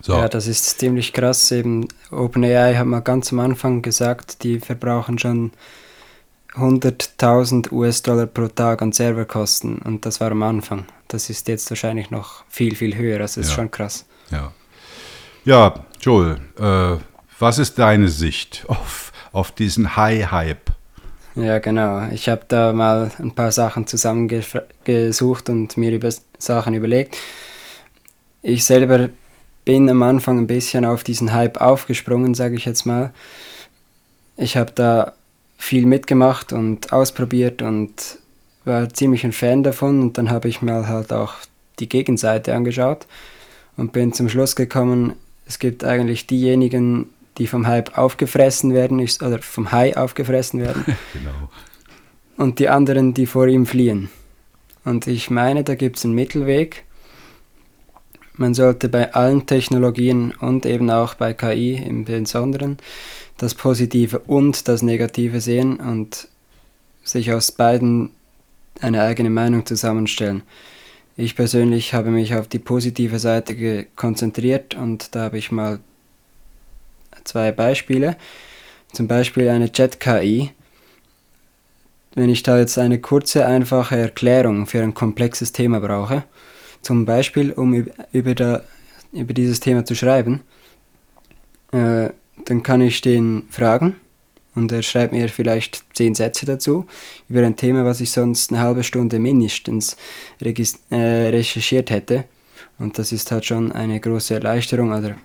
So. 0.01 0.15
Ja, 0.15 0.29
das 0.29 0.47
ist 0.47 0.79
ziemlich 0.81 1.13
krass. 1.13 1.51
Eben 1.51 1.89
OpenAI 2.11 2.75
hat 2.75 2.87
mal 2.87 3.01
ganz 3.01 3.33
am 3.33 3.41
Anfang 3.41 3.83
gesagt, 3.83 4.43
die 4.43 4.61
verbrauchen 4.61 5.19
schon 5.19 5.53
100.000 6.57 7.73
US-Dollar 7.73 8.27
pro 8.27 8.49
Tag 8.49 8.81
an 8.83 8.93
Serverkosten 8.93 9.79
und 9.79 10.07
das 10.07 10.21
war 10.21 10.31
am 10.31 10.43
Anfang. 10.43 10.87
Das 11.09 11.31
ist 11.31 11.49
jetzt 11.49 11.69
wahrscheinlich 11.71 12.11
noch 12.11 12.45
viel, 12.49 12.77
viel 12.77 12.97
höher. 12.97 13.19
Das 13.19 13.37
ist 13.37 13.51
ja. 13.51 13.55
schon 13.57 13.71
krass. 13.71 14.07
Ja, 14.31 14.53
ja 15.45 15.75
Joel, 16.01 16.39
äh, 16.59 16.97
was 17.39 17.59
ist 17.59 17.79
deine 17.79 18.09
Sicht 18.09 18.65
auf, 18.69 19.13
auf 19.33 19.53
diesen 19.53 19.97
High-Hype? 19.97 20.71
Ja, 21.35 21.59
genau. 21.59 22.09
Ich 22.13 22.29
habe 22.29 22.43
da 22.47 22.73
mal 22.73 23.11
ein 23.19 23.35
paar 23.35 23.51
Sachen 23.51 23.89
zusammengesucht 23.89 25.49
und 25.49 25.77
mir 25.77 25.91
über 25.91 26.11
Sachen 26.39 26.75
überlegt. 26.75 27.17
Ich 28.43 28.65
selber 28.65 29.09
bin 29.65 29.91
am 29.91 30.03
Anfang 30.03 30.39
ein 30.39 30.47
bisschen 30.47 30.85
auf 30.85 31.03
diesen 31.03 31.33
Hype 31.33 31.61
aufgesprungen, 31.61 32.35
sage 32.35 32.55
ich 32.55 32.67
jetzt 32.67 32.85
mal. 32.87 33.13
Ich 34.37 34.57
habe 34.57 34.71
da 34.73 35.15
viel 35.57 35.87
mitgemacht 35.87 36.53
und 36.53 36.93
ausprobiert 36.93 37.63
und 37.63 38.19
war 38.65 38.89
ziemlich 38.89 39.25
ein 39.25 39.33
Fan 39.33 39.63
davon 39.63 40.01
und 40.01 40.19
dann 40.19 40.31
habe 40.31 40.49
ich 40.49 40.63
mir 40.63 40.89
halt 40.89 41.13
auch 41.13 41.35
die 41.79 41.89
Gegenseite 41.89 42.55
angeschaut 42.55 43.07
und 43.77 43.93
bin 43.93 44.13
zum 44.13 44.29
Schluss 44.29 44.57
gekommen, 44.57 45.15
es 45.47 45.59
gibt 45.59 45.85
eigentlich 45.85 46.27
diejenigen, 46.27 47.11
die 47.39 47.47
vom 47.47 47.67
Hype 47.67 47.99
aufgefressen 47.99 48.73
werden 48.73 49.01
oder 49.01 49.39
vom 49.41 49.73
Hai 49.73 49.97
aufgefressen 49.97 50.61
werden 50.61 50.85
genau. 51.13 51.51
und 52.37 52.59
die 52.59 52.69
anderen, 52.69 53.15
die 53.15 53.27
vor 53.27 53.47
ihm 53.47 53.67
fliehen. 53.67 54.09
Und 54.85 55.07
ich 55.07 55.31
meine, 55.31 55.65
da 55.65 55.75
gibt 55.75 55.97
es 55.97 56.05
einen 56.05 56.15
Mittelweg. 56.15 56.85
Man 58.37 58.53
sollte 58.53 58.89
bei 58.89 59.15
allen 59.15 59.47
Technologien 59.47 60.33
und 60.33 60.67
eben 60.67 60.91
auch 60.91 61.15
bei 61.15 61.33
KI 61.33 61.75
im 61.75 62.05
Besonderen 62.05 62.79
das 63.45 63.55
Positive 63.55 64.21
und 64.21 64.69
das 64.69 64.81
Negative 64.81 65.41
sehen 65.41 65.77
und 65.77 66.29
sich 67.03 67.31
aus 67.31 67.53
beiden 67.53 68.11
eine 68.81 69.03
eigene 69.03 69.29
Meinung 69.29 69.67
zusammenstellen. 69.67 70.43
Ich 71.19 71.37
persönlich 71.37 71.93
habe 71.93 72.11
mich 72.11 72.35
auf 72.35 72.49
die 72.49 72.59
positive 72.59 73.19
Seite 73.19 73.87
konzentriert 73.97 74.75
und 74.75 75.15
da 75.15 75.25
habe 75.25 75.37
ich 75.37 75.53
mal 75.53 75.79
zwei 77.25 77.53
Beispiele. 77.53 78.17
Zum 78.93 79.09
Beispiel 79.09 79.51
eine 79.51 79.71
Chat-KI. 79.71 80.51
Wenn 82.15 82.31
ich 82.31 82.43
da 82.43 82.59
jetzt 82.59 82.79
eine 82.79 82.99
kurze, 82.99 83.45
einfache 83.45 83.97
Erklärung 83.97 84.67
für 84.67 84.83
ein 84.83 84.95
komplexes 84.95 85.53
Thema 85.53 85.81
brauche, 85.81 86.25
zum 86.81 87.05
Beispiel 87.05 87.53
um 87.53 87.89
über, 88.13 88.35
da, 88.35 88.63
über 89.13 89.35
dieses 89.35 89.61
Thema 89.61 89.85
zu 89.85 89.95
schreiben, 89.95 90.41
äh, 91.73 92.09
dann 92.45 92.63
kann 92.63 92.81
ich 92.81 93.01
den 93.01 93.45
fragen 93.51 93.97
und 94.55 94.71
er 94.71 94.83
schreibt 94.83 95.13
mir 95.13 95.29
vielleicht 95.29 95.85
zehn 95.95 96.15
Sätze 96.15 96.47
dazu 96.47 96.87
über 97.29 97.45
ein 97.45 97.57
Thema, 97.57 97.85
was 97.85 98.01
ich 98.01 98.11
sonst 98.11 98.53
eine 98.53 98.61
halbe 98.61 98.85
Stunde 98.85 99.19
mindestens 99.19 99.97
äh, 100.41 100.97
recherchiert 100.97 101.91
hätte. 101.91 102.25
Und 102.79 102.99
das 102.99 103.13
ist 103.13 103.31
halt 103.31 103.45
schon 103.45 103.73
eine 103.73 104.01
große 104.01 104.35
Erleichterung 104.35 104.93
oder 104.93 105.17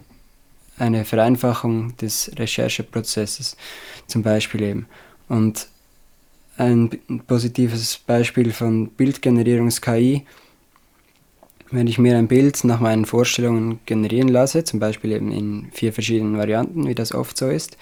eine 0.78 1.06
Vereinfachung 1.06 1.96
des 1.98 2.32
Rechercheprozesses 2.38 3.58
zum 4.08 4.24
Beispiel 4.24 4.64
eben. 4.64 4.86
Und 5.28 5.68
ein 6.58 6.90
positives 7.28 7.98
Beispiel 7.98 8.52
von 8.52 8.90
Bildgenerierungs-KI 8.90 10.26
wenn 11.72 11.88
ich 11.88 11.98
mir 11.98 12.18
ein 12.18 12.28
Bild 12.28 12.64
nach 12.64 12.80
meinen 12.80 13.06
Vorstellungen 13.06 13.80
generieren 13.86 14.30
lasse, 14.30 14.64
zum 14.64 14.80
Beispiel 14.80 15.12
eben 15.12 15.32
in 15.32 15.70
vier 15.72 15.94
verschiedenen 15.94 16.38
Varianten, 16.38 16.88
wie 16.88 16.96
das 16.96 17.14
oft 17.14 17.38
so 17.38 17.48
ist, 17.48 17.78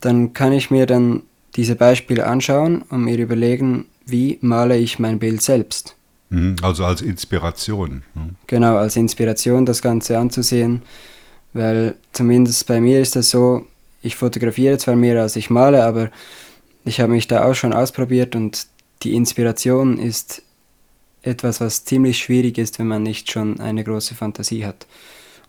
dann 0.00 0.32
kann 0.32 0.52
ich 0.52 0.70
mir 0.70 0.86
dann 0.86 1.22
diese 1.56 1.76
Beispiele 1.76 2.26
anschauen 2.26 2.82
und 2.88 3.04
mir 3.04 3.18
überlegen, 3.18 3.86
wie 4.06 4.38
male 4.40 4.76
ich 4.76 4.98
mein 4.98 5.18
Bild 5.18 5.42
selbst. 5.42 5.96
Mhm, 6.30 6.56
also 6.62 6.84
als 6.84 7.02
Inspiration. 7.02 8.02
Ne? 8.14 8.30
Genau, 8.46 8.76
als 8.76 8.96
Inspiration 8.96 9.66
das 9.66 9.82
Ganze 9.82 10.18
anzusehen, 10.18 10.82
weil 11.52 11.94
zumindest 12.12 12.66
bei 12.66 12.80
mir 12.80 13.00
ist 13.00 13.16
das 13.16 13.30
so, 13.30 13.66
ich 14.00 14.16
fotografiere 14.16 14.78
zwar 14.78 14.96
mehr 14.96 15.20
als 15.20 15.36
ich 15.36 15.50
male, 15.50 15.84
aber 15.84 16.10
ich 16.84 17.00
habe 17.00 17.12
mich 17.12 17.28
da 17.28 17.44
auch 17.44 17.54
schon 17.54 17.72
ausprobiert 17.72 18.34
und 18.34 18.66
die 19.02 19.14
Inspiration 19.14 19.98
ist 19.98 20.42
etwas, 21.22 21.60
was 21.60 21.84
ziemlich 21.84 22.18
schwierig 22.18 22.58
ist, 22.58 22.78
wenn 22.78 22.88
man 22.88 23.02
nicht 23.02 23.30
schon 23.30 23.60
eine 23.60 23.84
große 23.84 24.14
Fantasie 24.14 24.66
hat. 24.66 24.86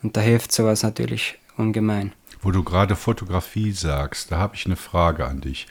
Und 0.02 0.16
da 0.18 0.22
hilft 0.22 0.52
sowas 0.52 0.84
natürlich 0.84 1.38
ungemein. 1.58 2.14
Wo 2.42 2.52
du 2.52 2.64
gerade 2.64 2.96
Fotografie 2.96 3.72
sagst, 3.72 4.32
da 4.32 4.38
habe 4.38 4.56
ich 4.56 4.66
eine 4.66 4.76
Frage 4.76 5.26
an 5.26 5.42
dich. 5.42 5.68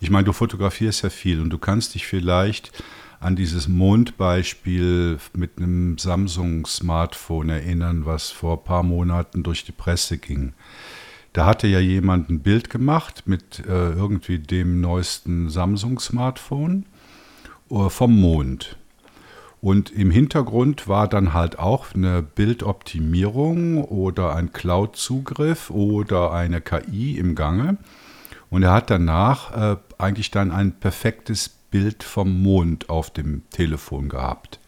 Ich 0.00 0.10
meine, 0.10 0.24
du 0.24 0.32
fotografierst 0.32 1.02
ja 1.02 1.10
viel 1.10 1.40
und 1.40 1.50
du 1.50 1.58
kannst 1.58 1.94
dich 1.94 2.06
vielleicht 2.06 2.72
an 3.20 3.36
dieses 3.36 3.68
Mondbeispiel 3.68 5.18
mit 5.32 5.56
einem 5.56 5.98
Samsung-Smartphone 5.98 7.48
erinnern, 7.48 8.04
was 8.04 8.30
vor 8.30 8.58
ein 8.58 8.64
paar 8.64 8.82
Monaten 8.82 9.42
durch 9.42 9.64
die 9.64 9.72
Presse 9.72 10.18
ging. 10.18 10.52
Da 11.32 11.46
hatte 11.46 11.66
ja 11.66 11.80
jemand 11.80 12.30
ein 12.30 12.40
Bild 12.40 12.70
gemacht 12.70 13.24
mit 13.26 13.60
äh, 13.66 13.92
irgendwie 13.92 14.38
dem 14.38 14.80
neuesten 14.80 15.48
Samsung-Smartphone 15.48 16.86
äh, 17.70 17.88
vom 17.88 18.20
Mond. 18.20 18.76
Und 19.64 19.90
im 19.92 20.10
Hintergrund 20.10 20.88
war 20.88 21.08
dann 21.08 21.32
halt 21.32 21.58
auch 21.58 21.94
eine 21.94 22.20
Bildoptimierung 22.20 23.82
oder 23.82 24.36
ein 24.36 24.52
Cloud-Zugriff 24.52 25.70
oder 25.70 26.32
eine 26.32 26.60
KI 26.60 27.16
im 27.16 27.34
Gange. 27.34 27.78
Und 28.50 28.62
er 28.62 28.72
hat 28.72 28.90
danach 28.90 29.72
äh, 29.72 29.76
eigentlich 29.96 30.30
dann 30.30 30.50
ein 30.50 30.72
perfektes 30.72 31.48
Bild 31.48 32.02
vom 32.02 32.42
Mond 32.42 32.90
auf 32.90 33.10
dem 33.10 33.48
Telefon 33.48 34.10
gehabt. 34.10 34.60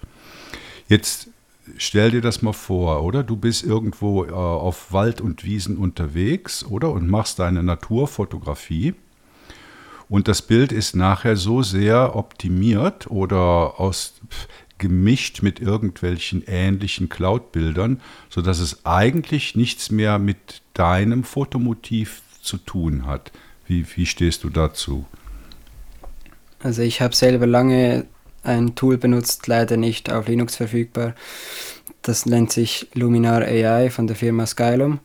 Jetzt 0.88 1.28
stell 1.76 2.12
dir 2.12 2.22
das 2.22 2.40
mal 2.40 2.54
vor, 2.54 3.02
oder? 3.02 3.22
Du 3.22 3.36
bist 3.36 3.64
irgendwo 3.64 4.24
äh, 4.24 4.30
auf 4.30 4.94
Wald 4.94 5.20
und 5.20 5.44
Wiesen 5.44 5.76
unterwegs, 5.76 6.64
oder? 6.64 6.90
Und 6.90 7.06
machst 7.06 7.38
deine 7.38 7.62
Naturfotografie. 7.62 8.94
Und 10.08 10.28
das 10.28 10.40
Bild 10.40 10.70
ist 10.72 10.94
nachher 10.94 11.36
so 11.36 11.62
sehr 11.62 12.14
optimiert 12.14 13.10
oder 13.10 13.80
aus 13.80 14.14
gemischt 14.78 15.42
mit 15.42 15.60
irgendwelchen 15.60 16.42
ähnlichen 16.46 17.08
Cloud-Bildern, 17.08 18.00
sodass 18.28 18.58
es 18.58 18.84
eigentlich 18.84 19.56
nichts 19.56 19.90
mehr 19.90 20.18
mit 20.18 20.62
deinem 20.74 21.24
Fotomotiv 21.24 22.22
zu 22.42 22.58
tun 22.58 23.06
hat. 23.06 23.32
Wie, 23.66 23.84
wie 23.96 24.06
stehst 24.06 24.44
du 24.44 24.50
dazu? 24.50 25.06
Also 26.60 26.82
ich 26.82 27.00
habe 27.00 27.14
selber 27.14 27.46
lange 27.46 28.06
ein 28.42 28.74
Tool 28.74 28.96
benutzt, 28.96 29.46
leider 29.46 29.76
nicht 29.76 30.10
auf 30.10 30.28
Linux 30.28 30.56
verfügbar. 30.56 31.14
Das 32.02 32.26
nennt 32.26 32.52
sich 32.52 32.88
Luminar 32.94 33.42
AI 33.42 33.90
von 33.90 34.06
der 34.06 34.16
Firma 34.16 34.46
Skylum. 34.46 35.00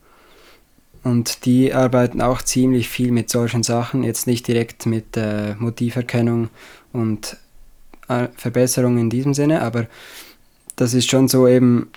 Und 1.02 1.46
die 1.46 1.74
arbeiten 1.74 2.20
auch 2.20 2.42
ziemlich 2.42 2.88
viel 2.88 3.10
mit 3.10 3.28
solchen 3.28 3.64
Sachen, 3.64 4.04
jetzt 4.04 4.28
nicht 4.28 4.46
direkt 4.46 4.86
mit 4.86 5.16
äh, 5.16 5.56
Motiverkennung 5.56 6.48
und 6.92 7.36
Verbesserung 8.36 8.98
in 8.98 9.10
diesem 9.10 9.34
Sinne, 9.34 9.62
aber 9.62 9.86
das 10.76 10.94
ist 10.94 11.10
schon 11.10 11.28
so 11.28 11.46
eben, 11.46 11.90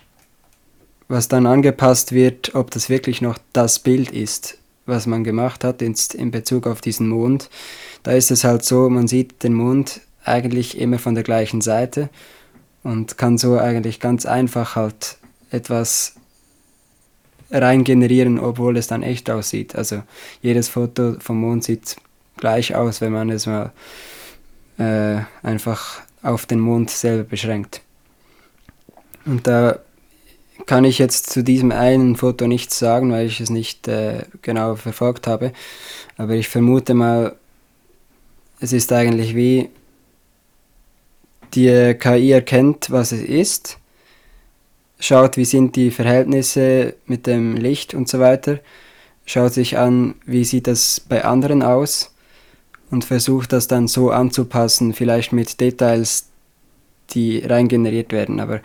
was 1.08 1.28
dann 1.28 1.45
angepasst 1.45 2.12
wird, 2.12 2.56
ob 2.56 2.71
das 2.71 2.89
wirklich 2.89 3.21
noch 3.21 3.38
das 3.54 3.80
Bild 3.80 4.12
ist, 4.12 4.58
was 4.86 5.08
man 5.08 5.23
gemacht 5.23 5.63
hat 5.63 5.82
in, 5.82 5.95
in 6.13 6.32
Bezug 6.32 6.67
auf 6.67 6.82
diesen 6.82 7.10
Mond. 7.10 7.49
Da 8.04 8.12
ist 8.12 8.32
es 8.32 8.43
halt 8.43 8.63
so, 8.63 8.89
man 8.89 9.08
sieht 9.08 9.43
den 9.43 9.54
Mond 9.54 10.01
eigentlich 10.23 10.78
immer 10.78 10.99
von 10.99 11.15
der 11.15 11.23
gleichen 11.23 11.62
Seite 11.62 12.10
und 12.84 13.17
kann 13.17 13.38
so 13.38 13.58
eigentlich 13.58 13.99
ganz 13.99 14.25
einfach 14.25 14.75
halt 14.75 15.17
etwas 15.51 16.15
rein 17.51 17.84
generieren, 17.84 18.39
obwohl 18.39 18.78
es 18.78 18.88
dann 18.88 19.04
echt 19.04 19.30
aussieht. 19.30 19.75
Also 19.75 20.04
jedes 20.41 20.69
Foto 20.69 21.15
vom 21.19 21.39
Mond 21.39 21.63
sieht 21.63 21.95
gleich 22.38 22.75
aus, 22.75 23.01
wenn 23.01 23.13
man 23.13 23.30
es 23.30 23.45
mal 23.45 23.71
äh, 24.77 25.21
einfach 25.43 26.01
auf 26.21 26.45
den 26.45 26.59
Mond 26.59 26.89
selber 26.89 27.23
beschränkt. 27.23 27.81
Und 29.25 29.47
da 29.47 29.79
kann 30.65 30.85
ich 30.85 30.97
jetzt 30.97 31.29
zu 31.29 31.43
diesem 31.43 31.71
einen 31.71 32.15
Foto 32.15 32.47
nichts 32.47 32.79
sagen, 32.79 33.11
weil 33.11 33.27
ich 33.27 33.39
es 33.39 33.49
nicht 33.49 33.88
äh, 33.88 34.25
genau 34.41 34.75
verfolgt 34.75 35.27
habe. 35.27 35.53
Aber 36.17 36.33
ich 36.33 36.47
vermute 36.47 36.93
mal, 36.93 37.35
es 38.59 38.73
ist 38.73 38.91
eigentlich 38.91 39.35
wie 39.35 39.69
die 41.53 41.95
KI 41.99 42.31
erkennt, 42.31 42.89
was 42.89 43.11
es 43.11 43.21
ist, 43.21 43.77
schaut, 44.99 45.38
wie 45.38 45.45
sind 45.45 45.75
die 45.75 45.91
Verhältnisse 45.91 46.95
mit 47.05 47.27
dem 47.27 47.55
Licht 47.55 47.93
und 47.93 48.09
so 48.09 48.19
weiter, 48.19 48.59
schaut 49.25 49.53
sich 49.53 49.77
an, 49.77 50.15
wie 50.25 50.43
sieht 50.43 50.67
das 50.67 50.99
bei 50.99 51.23
anderen 51.23 51.61
aus 51.61 52.14
und 52.91 53.06
versucht 53.06 53.54
das 53.54 53.67
dann 53.67 53.88
so 53.88 54.12
anzupassen, 54.12 54.93
vielleicht 54.93 55.34
mit 55.34 55.60
Details, 55.60 56.28
die 57.12 57.39
rein 57.39 57.67
generiert 57.67 58.12
werden. 58.12 58.39
Aber 58.39 58.62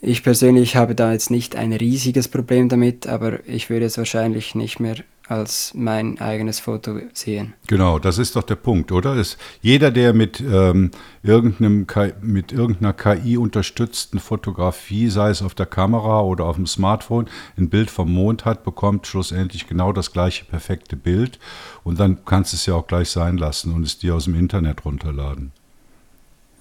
ich 0.00 0.22
persönlich 0.22 0.76
habe 0.76 0.94
da 0.94 1.12
jetzt 1.12 1.30
nicht 1.30 1.56
ein 1.56 1.72
riesiges 1.72 2.28
Problem 2.28 2.68
damit, 2.68 3.06
aber 3.06 3.46
ich 3.48 3.68
würde 3.68 3.86
es 3.86 3.98
wahrscheinlich 3.98 4.54
nicht 4.54 4.78
mehr 4.78 4.96
als 5.28 5.72
mein 5.74 6.18
eigenes 6.20 6.58
Foto 6.58 6.98
sehen. 7.12 7.52
Genau, 7.66 7.98
das 7.98 8.16
ist 8.16 8.34
doch 8.34 8.44
der 8.44 8.54
Punkt, 8.54 8.92
oder? 8.92 9.14
Es, 9.16 9.36
jeder, 9.60 9.90
der 9.90 10.14
mit, 10.14 10.40
ähm, 10.40 10.90
irgendeinem 11.22 11.86
mit 12.22 12.50
irgendeiner 12.50 12.94
KI 12.94 13.36
unterstützten 13.36 14.20
Fotografie, 14.20 15.10
sei 15.10 15.28
es 15.28 15.42
auf 15.42 15.54
der 15.54 15.66
Kamera 15.66 16.22
oder 16.22 16.46
auf 16.46 16.56
dem 16.56 16.66
Smartphone, 16.66 17.28
ein 17.58 17.68
Bild 17.68 17.90
vom 17.90 18.10
Mond 18.10 18.46
hat, 18.46 18.64
bekommt 18.64 19.06
schlussendlich 19.06 19.66
genau 19.66 19.92
das 19.92 20.12
gleiche 20.12 20.46
perfekte 20.46 20.96
Bild. 20.96 21.38
Und 21.84 22.00
dann 22.00 22.24
kannst 22.24 22.54
du 22.54 22.56
es 22.56 22.64
ja 22.64 22.74
auch 22.74 22.86
gleich 22.86 23.10
sein 23.10 23.36
lassen 23.36 23.74
und 23.74 23.82
es 23.82 23.98
dir 23.98 24.14
aus 24.14 24.24
dem 24.24 24.34
Internet 24.34 24.86
runterladen. 24.86 25.52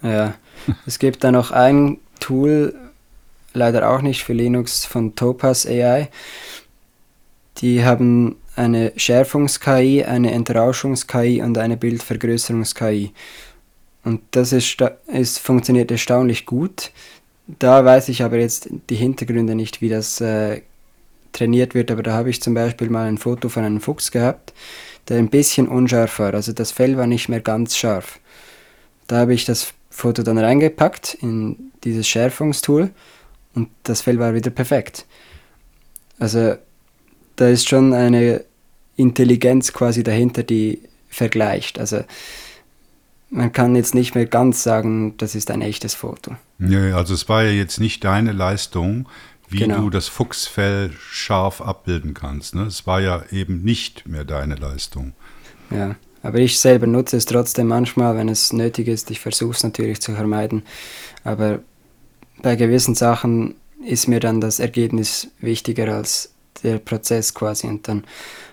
Ja, 0.02 0.34
es 0.86 1.00
gibt 1.00 1.24
da 1.24 1.32
noch 1.32 1.52
ein 1.52 2.00
Tool, 2.20 2.76
leider 3.54 3.90
auch 3.90 4.02
nicht 4.02 4.24
für 4.24 4.34
Linux, 4.34 4.86
von 4.86 5.16
Topaz 5.16 5.66
AI. 5.66 6.10
Die 7.58 7.84
haben 7.84 8.36
eine 8.56 8.92
Schärfungs-KI, 8.96 10.04
eine 10.04 10.32
Entrauschungs-KI 10.32 11.42
und 11.42 11.58
eine 11.58 11.78
Bildvergrößerungs-KI. 11.78 13.12
Und 14.04 14.22
das 14.32 14.54
ist, 14.54 14.78
ist, 15.08 15.40
funktioniert 15.40 15.92
erstaunlich 15.92 16.46
gut. 16.46 16.92
Da 17.48 17.84
weiß 17.84 18.10
ich 18.10 18.24
aber 18.24 18.38
jetzt 18.38 18.70
die 18.90 18.96
Hintergründe 18.96 19.56
nicht, 19.56 19.82
wie 19.82 19.90
das 19.90 20.22
äh, 20.22 20.62
trainiert 21.34 21.76
wird, 21.76 21.92
aber 21.92 22.04
da 22.04 22.14
habe 22.14 22.30
ich 22.30 22.42
zum 22.42 22.54
Beispiel 22.54 22.90
mal 22.90 23.08
ein 23.08 23.18
Foto 23.18 23.50
von 23.50 23.64
einem 23.64 23.80
Fuchs 23.80 24.12
gehabt, 24.12 24.54
der 25.08 25.18
ein 25.18 25.30
bisschen 25.30 25.68
unscharf 25.68 26.20
war. 26.20 26.34
Also 26.34 26.52
das 26.52 26.72
Fell 26.72 26.98
war 26.98 27.08
nicht 27.08 27.30
mehr 27.30 27.42
ganz 27.42 27.78
scharf. 27.78 28.20
Da 29.08 29.18
habe 29.18 29.34
ich 29.34 29.46
das 29.46 29.74
Foto 29.90 30.24
dann 30.24 30.38
reingepackt 30.38 31.16
in 31.22 31.72
dieses 31.84 32.08
Schärfungstool 32.08 32.92
und 33.58 33.70
das 33.82 34.02
Fell 34.02 34.20
war 34.20 34.36
wieder 34.36 34.52
perfekt. 34.52 35.08
Also 36.20 36.58
da 37.38 37.50
ist 37.50 37.68
schon 37.68 37.92
eine 37.92 38.44
Intelligenz 38.96 39.74
quasi 39.74 40.04
dahinter, 40.04 40.44
die 40.44 40.84
vergleicht. 41.10 41.80
Also 41.80 42.04
man 43.32 43.52
kann 43.52 43.76
jetzt 43.76 43.96
nicht 43.96 44.14
mehr 44.14 44.28
ganz 44.28 44.62
sagen, 44.62 45.18
das 45.18 45.34
ist 45.34 45.50
ein 45.50 45.62
echtes 45.62 45.96
Foto. 45.96 46.36
Ja, 46.60 46.96
also 46.96 47.16
es 47.16 47.28
war 47.30 47.44
ja 47.44 47.50
jetzt 47.50 47.80
nicht 47.80 48.04
deine 48.04 48.32
Leistung, 48.32 49.10
wie 49.50 49.58
genau. 49.58 49.82
du 49.82 49.90
das 49.90 50.08
Fuchsfell 50.08 50.92
scharf 51.00 51.60
abbilden 51.60 52.14
kannst. 52.14 52.54
Ne? 52.54 52.64
Es 52.64 52.86
war 52.86 53.02
ja 53.02 53.24
eben 53.32 53.64
nicht 53.64 54.08
mehr 54.08 54.24
deine 54.24 54.54
Leistung. 54.54 55.14
Ja, 55.72 55.96
aber 56.22 56.38
ich 56.38 56.60
selber 56.60 56.86
nutze 56.86 57.18
es 57.18 57.26
trotzdem 57.26 57.68
manchmal, 57.68 58.16
wenn 58.18 58.30
es 58.30 58.54
nötig 58.54 58.88
ist. 58.88 59.10
Ich 59.10 59.20
versuche 59.20 59.56
es 59.56 59.64
natürlich 59.64 60.00
zu 60.00 60.14
vermeiden. 60.14 60.62
Aber 61.24 61.62
bei 62.42 62.56
gewissen 62.56 62.96
Sachen 62.96 63.56
ist 63.86 64.08
mir 64.08 64.20
dann 64.20 64.42
das 64.42 64.60
Ergebnis 64.60 65.30
wichtiger 65.40 65.94
als 65.94 66.32
der 66.64 66.80
Prozess 66.80 67.34
quasi. 67.34 67.68
Und 67.68 67.88
dann, 67.88 68.04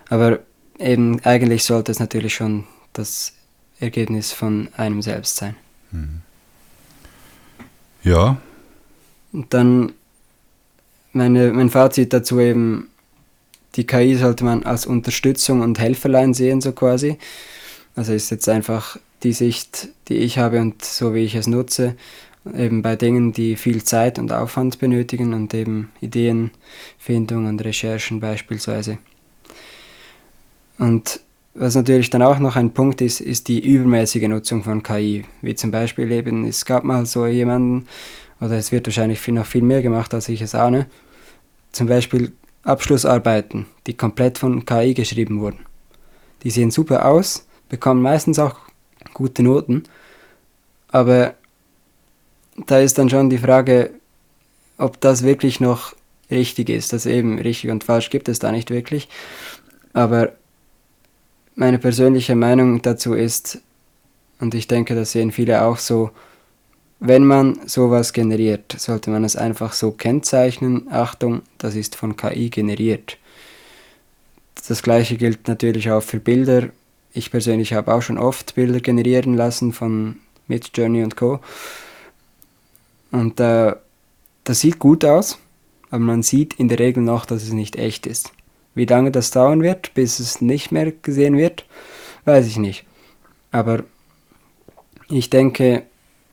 aber 0.08 0.40
eben 0.78 1.20
eigentlich 1.24 1.64
sollte 1.64 1.92
es 1.92 1.98
natürlich 1.98 2.34
schon 2.34 2.64
das 2.92 3.32
Ergebnis 3.80 4.32
von 4.32 4.68
einem 4.76 5.02
selbst 5.02 5.36
sein. 5.36 5.56
Mhm. 5.90 6.22
Ja. 8.02 8.36
Und 9.32 9.52
dann 9.52 9.92
meine, 11.12 11.52
mein 11.52 11.70
Fazit 11.70 12.12
dazu 12.12 12.38
eben, 12.38 12.88
die 13.76 13.86
KI 13.86 14.14
sollte 14.16 14.44
man 14.44 14.62
als 14.62 14.86
Unterstützung 14.86 15.60
und 15.62 15.78
Helferlein 15.78 16.34
sehen, 16.34 16.60
so 16.60 16.72
quasi. 16.72 17.18
Also 17.96 18.12
ist 18.12 18.30
jetzt 18.30 18.48
einfach 18.48 18.98
die 19.22 19.32
Sicht, 19.32 19.88
die 20.08 20.18
ich 20.18 20.38
habe 20.38 20.60
und 20.60 20.84
so 20.84 21.14
wie 21.14 21.24
ich 21.24 21.34
es 21.34 21.46
nutze 21.46 21.96
eben 22.52 22.82
bei 22.82 22.96
Dingen, 22.96 23.32
die 23.32 23.56
viel 23.56 23.82
Zeit 23.82 24.18
und 24.18 24.32
Aufwand 24.32 24.78
benötigen 24.78 25.32
und 25.32 25.54
eben 25.54 25.90
Ideenfindung 26.00 27.46
und 27.46 27.64
Recherchen 27.64 28.20
beispielsweise. 28.20 28.98
Und 30.78 31.20
was 31.54 31.76
natürlich 31.76 32.10
dann 32.10 32.22
auch 32.22 32.38
noch 32.40 32.56
ein 32.56 32.72
Punkt 32.72 33.00
ist, 33.00 33.20
ist 33.20 33.48
die 33.48 33.64
übermäßige 33.64 34.28
Nutzung 34.28 34.64
von 34.64 34.82
KI. 34.82 35.24
Wie 35.40 35.54
zum 35.54 35.70
Beispiel 35.70 36.10
eben, 36.10 36.44
es 36.44 36.64
gab 36.64 36.82
mal 36.84 37.06
so 37.06 37.26
jemanden, 37.26 37.86
oder 38.40 38.56
es 38.58 38.72
wird 38.72 38.86
wahrscheinlich 38.86 39.26
noch 39.28 39.46
viel 39.46 39.62
mehr 39.62 39.80
gemacht, 39.80 40.12
als 40.12 40.28
ich 40.28 40.42
es 40.42 40.54
ahne, 40.54 40.86
zum 41.70 41.86
Beispiel 41.86 42.32
Abschlussarbeiten, 42.64 43.66
die 43.86 43.94
komplett 43.94 44.38
von 44.38 44.66
KI 44.66 44.94
geschrieben 44.94 45.40
wurden. 45.40 45.60
Die 46.42 46.50
sehen 46.50 46.70
super 46.70 47.06
aus, 47.06 47.46
bekommen 47.68 48.02
meistens 48.02 48.38
auch 48.38 48.56
gute 49.12 49.42
Noten, 49.42 49.84
aber 50.88 51.34
da 52.66 52.78
ist 52.78 52.98
dann 52.98 53.10
schon 53.10 53.30
die 53.30 53.38
Frage, 53.38 53.90
ob 54.78 55.00
das 55.00 55.22
wirklich 55.22 55.60
noch 55.60 55.94
richtig 56.30 56.68
ist. 56.68 56.92
Also 56.92 57.10
eben 57.10 57.38
richtig 57.38 57.70
und 57.70 57.84
falsch 57.84 58.10
gibt 58.10 58.28
es 58.28 58.38
da 58.38 58.52
nicht 58.52 58.70
wirklich. 58.70 59.08
Aber 59.92 60.32
meine 61.54 61.78
persönliche 61.78 62.34
Meinung 62.34 62.82
dazu 62.82 63.14
ist, 63.14 63.60
und 64.40 64.54
ich 64.54 64.66
denke, 64.66 64.94
das 64.94 65.12
sehen 65.12 65.32
viele 65.32 65.62
auch 65.62 65.78
so, 65.78 66.10
wenn 67.00 67.24
man 67.24 67.60
sowas 67.66 68.12
generiert, 68.12 68.74
sollte 68.78 69.10
man 69.10 69.24
es 69.24 69.36
einfach 69.36 69.72
so 69.72 69.90
kennzeichnen. 69.92 70.88
Achtung, 70.90 71.42
das 71.58 71.74
ist 71.74 71.96
von 71.96 72.16
KI 72.16 72.50
generiert. 72.50 73.18
Das 74.66 74.82
gleiche 74.82 75.16
gilt 75.16 75.46
natürlich 75.46 75.90
auch 75.90 76.02
für 76.02 76.18
Bilder. 76.18 76.70
Ich 77.12 77.30
persönlich 77.30 77.74
habe 77.74 77.94
auch 77.94 78.02
schon 78.02 78.18
oft 78.18 78.54
Bilder 78.54 78.80
generieren 78.80 79.34
lassen 79.34 79.72
von 79.72 80.16
Midjourney 80.48 81.02
und 81.02 81.16
Co. 81.16 81.40
Und 83.14 83.38
äh, 83.38 83.76
das 84.42 84.58
sieht 84.58 84.80
gut 84.80 85.04
aus, 85.04 85.38
aber 85.88 86.00
man 86.00 86.24
sieht 86.24 86.54
in 86.54 86.66
der 86.68 86.80
Regel 86.80 87.00
noch, 87.00 87.26
dass 87.26 87.44
es 87.44 87.52
nicht 87.52 87.76
echt 87.76 88.08
ist. 88.08 88.32
Wie 88.74 88.86
lange 88.86 89.12
das 89.12 89.30
dauern 89.30 89.62
wird, 89.62 89.94
bis 89.94 90.18
es 90.18 90.40
nicht 90.40 90.72
mehr 90.72 90.90
gesehen 90.90 91.38
wird, 91.38 91.64
weiß 92.24 92.48
ich 92.48 92.56
nicht. 92.56 92.84
Aber 93.52 93.84
ich 95.08 95.30
denke, 95.30 95.84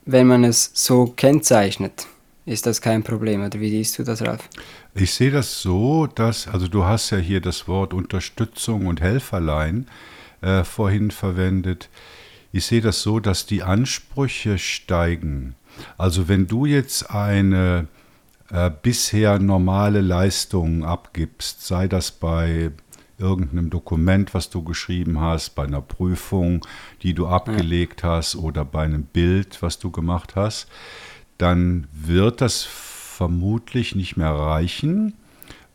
wenn 0.08 0.26
man 0.26 0.44
es 0.44 0.72
so 0.74 1.06
kennzeichnet, 1.06 2.08
ist 2.48 2.66
das 2.66 2.82
kein 2.82 3.04
Problem. 3.04 3.46
Oder 3.46 3.60
wie 3.60 3.70
siehst 3.70 4.00
du 4.00 4.04
das, 4.04 4.24
Ralf? 4.24 4.50
Ich 4.96 5.14
sehe 5.14 5.30
das 5.30 5.62
so, 5.62 6.08
dass, 6.08 6.48
also 6.48 6.68
du 6.68 6.84
hast 6.84 7.12
ja 7.12 7.20
hier 7.20 7.42
das 7.42 7.68
Wort 7.68 7.94
Unterstützung 7.94 8.88
und 8.88 9.02
Helferlein 9.02 9.88
äh, 10.42 10.64
vorhin 10.64 11.12
verwendet. 11.12 11.90
Ich 12.52 12.66
sehe 12.66 12.82
das 12.82 13.04
so, 13.04 13.20
dass 13.20 13.46
die 13.46 13.62
Ansprüche 13.62 14.58
steigen. 14.58 15.54
Also 15.98 16.28
wenn 16.28 16.48
du 16.48 16.66
jetzt 16.66 17.12
eine 17.12 17.88
äh, 18.50 18.70
bisher 18.82 19.40
normale 19.40 20.02
Leistung 20.02 20.84
abgibst, 20.84 21.66
sei 21.66 21.88
das 21.88 22.12
bei 22.12 22.72
irgendeinem 23.18 23.70
Dokument, 23.70 24.34
was 24.34 24.50
du 24.50 24.64
geschrieben 24.64 25.22
hast, 25.22 25.52
bei 25.52 25.64
einer 25.64 25.82
Prüfung, 25.82 26.66
die 27.04 27.14
du 27.14 27.28
abgelegt 27.28 28.04
hast 28.04 28.36
oder 28.36 28.66
bei 28.66 28.84
einem 28.84 29.04
Bild, 29.04 29.62
was 29.62 29.80
du 29.80 29.92
gemacht 29.92 30.36
hast, 30.36 30.68
dann 31.38 31.88
wird 31.94 32.42
das 32.42 32.64
vermutlich 32.64 33.96
nicht 33.96 34.18
mehr 34.18 34.32
reichen, 34.32 35.14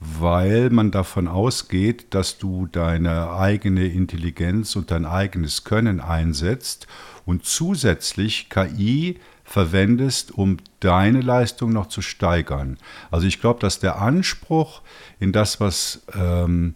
weil 0.00 0.68
man 0.70 0.90
davon 0.90 1.28
ausgeht, 1.28 2.06
dass 2.10 2.38
du 2.38 2.66
deine 2.66 3.30
eigene 3.30 3.86
Intelligenz 3.86 4.76
und 4.76 4.90
dein 4.90 5.06
eigenes 5.06 5.64
Können 5.64 6.00
einsetzt 6.00 6.86
und 7.24 7.44
zusätzlich 7.44 8.50
KI 8.50 9.18
verwendest, 9.46 10.32
um 10.32 10.58
deine 10.80 11.20
Leistung 11.20 11.72
noch 11.72 11.86
zu 11.86 12.02
steigern. 12.02 12.78
Also 13.10 13.26
ich 13.26 13.40
glaube, 13.40 13.60
dass 13.60 13.78
der 13.78 14.00
Anspruch 14.00 14.82
in 15.20 15.32
das, 15.32 15.60
was 15.60 16.02
ähm, 16.14 16.74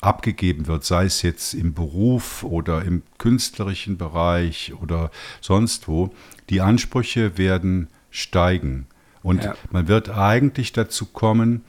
abgegeben 0.00 0.66
wird, 0.66 0.84
sei 0.84 1.06
es 1.06 1.22
jetzt 1.22 1.54
im 1.54 1.72
Beruf 1.72 2.42
oder 2.42 2.82
im 2.82 3.02
künstlerischen 3.18 3.96
Bereich 3.96 4.74
oder 4.80 5.10
sonst 5.40 5.88
wo, 5.88 6.14
die 6.50 6.60
Ansprüche 6.60 7.38
werden 7.38 7.88
steigen. 8.10 8.86
Und 9.22 9.44
ja. 9.44 9.54
man 9.70 9.88
wird 9.88 10.10
eigentlich 10.10 10.72
dazu 10.72 11.06
kommen, 11.06 11.64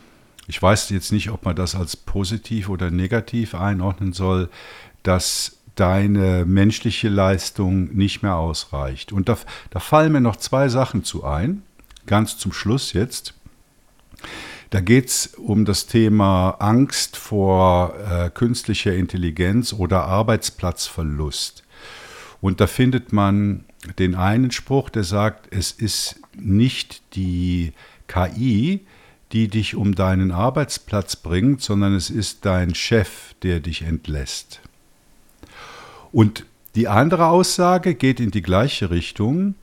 ich 0.47 0.61
weiß 0.61 0.89
jetzt 0.89 1.13
nicht, 1.13 1.29
ob 1.29 1.45
man 1.45 1.55
das 1.55 1.73
als 1.73 1.95
positiv 1.95 2.67
oder 2.67 2.91
negativ 2.91 3.55
einordnen 3.55 4.11
soll, 4.11 4.49
dass 5.03 5.57
deine 5.75 6.45
menschliche 6.45 7.09
Leistung 7.09 7.93
nicht 7.95 8.21
mehr 8.21 8.35
ausreicht. 8.35 9.11
Und 9.11 9.29
da, 9.29 9.37
da 9.71 9.79
fallen 9.79 10.11
mir 10.11 10.21
noch 10.21 10.35
zwei 10.35 10.69
Sachen 10.69 11.03
zu 11.03 11.23
ein, 11.23 11.63
ganz 12.05 12.37
zum 12.37 12.53
Schluss 12.53 12.93
jetzt. 12.93 13.33
Da 14.69 14.79
geht 14.81 15.07
es 15.07 15.27
um 15.35 15.65
das 15.65 15.85
Thema 15.85 16.51
Angst 16.59 17.15
vor 17.17 17.95
äh, 18.09 18.29
künstlicher 18.31 18.93
Intelligenz 18.93 19.73
oder 19.73 20.05
Arbeitsplatzverlust. 20.05 21.63
Und 22.41 22.59
da 22.59 22.67
findet 22.67 23.13
man 23.13 23.65
den 23.99 24.15
einen 24.15 24.51
Spruch, 24.51 24.89
der 24.89 25.03
sagt, 25.03 25.53
es 25.53 25.71
ist 25.71 26.19
nicht 26.35 27.15
die 27.15 27.73
KI, 28.07 28.81
die 29.31 29.47
dich 29.47 29.75
um 29.75 29.95
deinen 29.95 30.31
Arbeitsplatz 30.31 31.15
bringt, 31.15 31.61
sondern 31.61 31.95
es 31.95 32.09
ist 32.09 32.45
dein 32.45 32.75
Chef, 32.75 33.35
der 33.43 33.59
dich 33.59 33.81
entlässt. 33.81 34.61
Und 36.13 36.45
die 36.75 36.87
andere 36.87 37.27
Aussage 37.27 37.95
geht 37.95 38.21
in 38.21 38.31
die 38.31 38.43
gleiche 38.43 38.91
Richtung. 38.91 39.55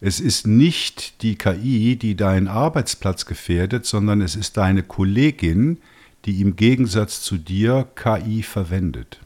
Es 0.00 0.18
ist 0.18 0.46
nicht 0.48 1.22
die 1.22 1.36
KI, 1.36 1.96
die 1.96 2.16
deinen 2.16 2.48
Arbeitsplatz 2.48 3.26
gefährdet, 3.26 3.86
sondern 3.86 4.20
es 4.20 4.34
ist 4.34 4.56
deine 4.56 4.82
Kollegin, 4.82 5.78
die 6.24 6.40
im 6.40 6.56
Gegensatz 6.56 7.20
zu 7.20 7.36
dir 7.36 7.86
KI 7.94 8.42
verwendet. 8.42 9.20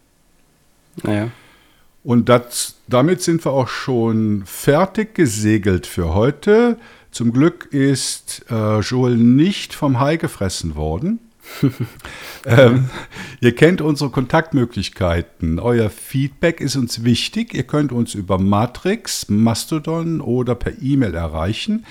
Naja. 1.03 1.31
Und 2.05 2.29
das, 2.29 2.77
damit 2.89 3.23
sind 3.23 3.45
wir 3.45 3.53
auch 3.53 3.69
schon 3.69 4.45
fertig 4.45 5.15
gesegelt 5.15 5.87
für 5.87 6.15
heute. 6.15 6.79
Zum 7.11 7.33
Glück 7.33 7.69
ist 7.73 8.45
äh, 8.51 8.81
Joel 8.81 9.17
nicht 9.17 9.73
vom 9.73 9.99
Hai 9.99 10.17
gefressen 10.17 10.75
worden. 10.75 11.19
ähm, 12.47 12.91
ihr 13.41 13.55
kennt 13.55 13.81
unsere 13.81 14.11
Kontaktmöglichkeiten. 14.11 15.59
Euer 15.59 15.91
Feedback 15.91 16.61
ist 16.61 16.77
uns 16.77 17.05
wichtig. 17.05 17.55
Ihr 17.55 17.65
könnt 17.65 17.93
uns 17.93 18.15
über 18.15 18.39
Matrix, 18.39 19.29
Mastodon 19.29 20.21
oder 20.21 20.55
per 20.55 20.81
E-Mail 20.81 21.15
erreichen. 21.15 21.85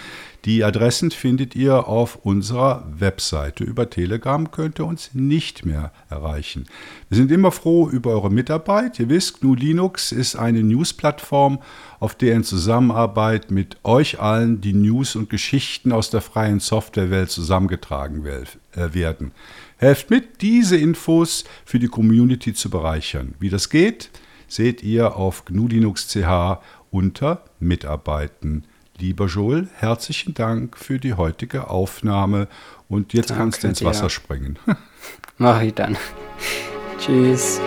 Die 0.45 0.63
Adressen 0.63 1.09
findet 1.09 1.55
ihr 1.55 1.87
auf 1.87 2.17
unserer 2.17 2.87
Webseite. 2.99 3.63
Über 3.63 3.89
Telegram 3.89 4.51
könnt 4.51 4.79
ihr 4.79 4.85
uns 4.85 5.09
nicht 5.13 5.65
mehr 5.65 5.91
erreichen. 6.07 6.67
Wir 7.09 7.17
sind 7.17 7.31
immer 7.31 7.51
froh 7.51 7.89
über 7.89 8.11
eure 8.11 8.29
Mitarbeit. 8.29 8.99
Ihr 8.99 9.09
wisst, 9.09 9.41
GNU 9.41 9.55
Linux 9.55 10.11
ist 10.11 10.35
eine 10.35 10.61
News-Plattform, 10.61 11.57
auf 11.99 12.13
der 12.13 12.35
in 12.35 12.43
Zusammenarbeit 12.43 13.49
mit 13.49 13.77
euch 13.83 14.19
allen 14.19 14.61
die 14.61 14.73
News 14.73 15.15
und 15.15 15.31
Geschichten 15.31 15.91
aus 15.91 16.11
der 16.11 16.21
freien 16.21 16.59
Softwarewelt 16.59 17.31
zusammengetragen 17.31 18.23
äh, 18.23 18.93
werden. 18.93 19.31
Helft 19.77 20.11
mit, 20.11 20.43
diese 20.43 20.77
Infos 20.77 21.45
für 21.65 21.79
die 21.79 21.87
Community 21.87 22.53
zu 22.53 22.69
bereichern. 22.69 23.33
Wie 23.39 23.49
das 23.49 23.71
geht, 23.71 24.11
seht 24.47 24.83
ihr 24.83 25.15
auf 25.15 25.45
GNU 25.45 25.67
Linux 25.67 26.07
CH 26.07 26.59
unter 26.91 27.43
Mitarbeiten. 27.59 28.65
Lieber 28.97 29.25
Joel, 29.27 29.67
herzlichen 29.75 30.33
Dank 30.33 30.77
für 30.77 30.99
die 30.99 31.15
heutige 31.15 31.69
Aufnahme 31.69 32.47
und 32.87 33.13
jetzt 33.13 33.29
Danke 33.29 33.41
kannst 33.41 33.63
du 33.63 33.67
ins 33.67 33.83
Wasser 33.83 34.03
dir. 34.03 34.09
springen. 34.09 34.57
Mach 35.37 35.61
ich 35.61 35.73
dann. 35.73 35.97
Tschüss. 36.99 37.59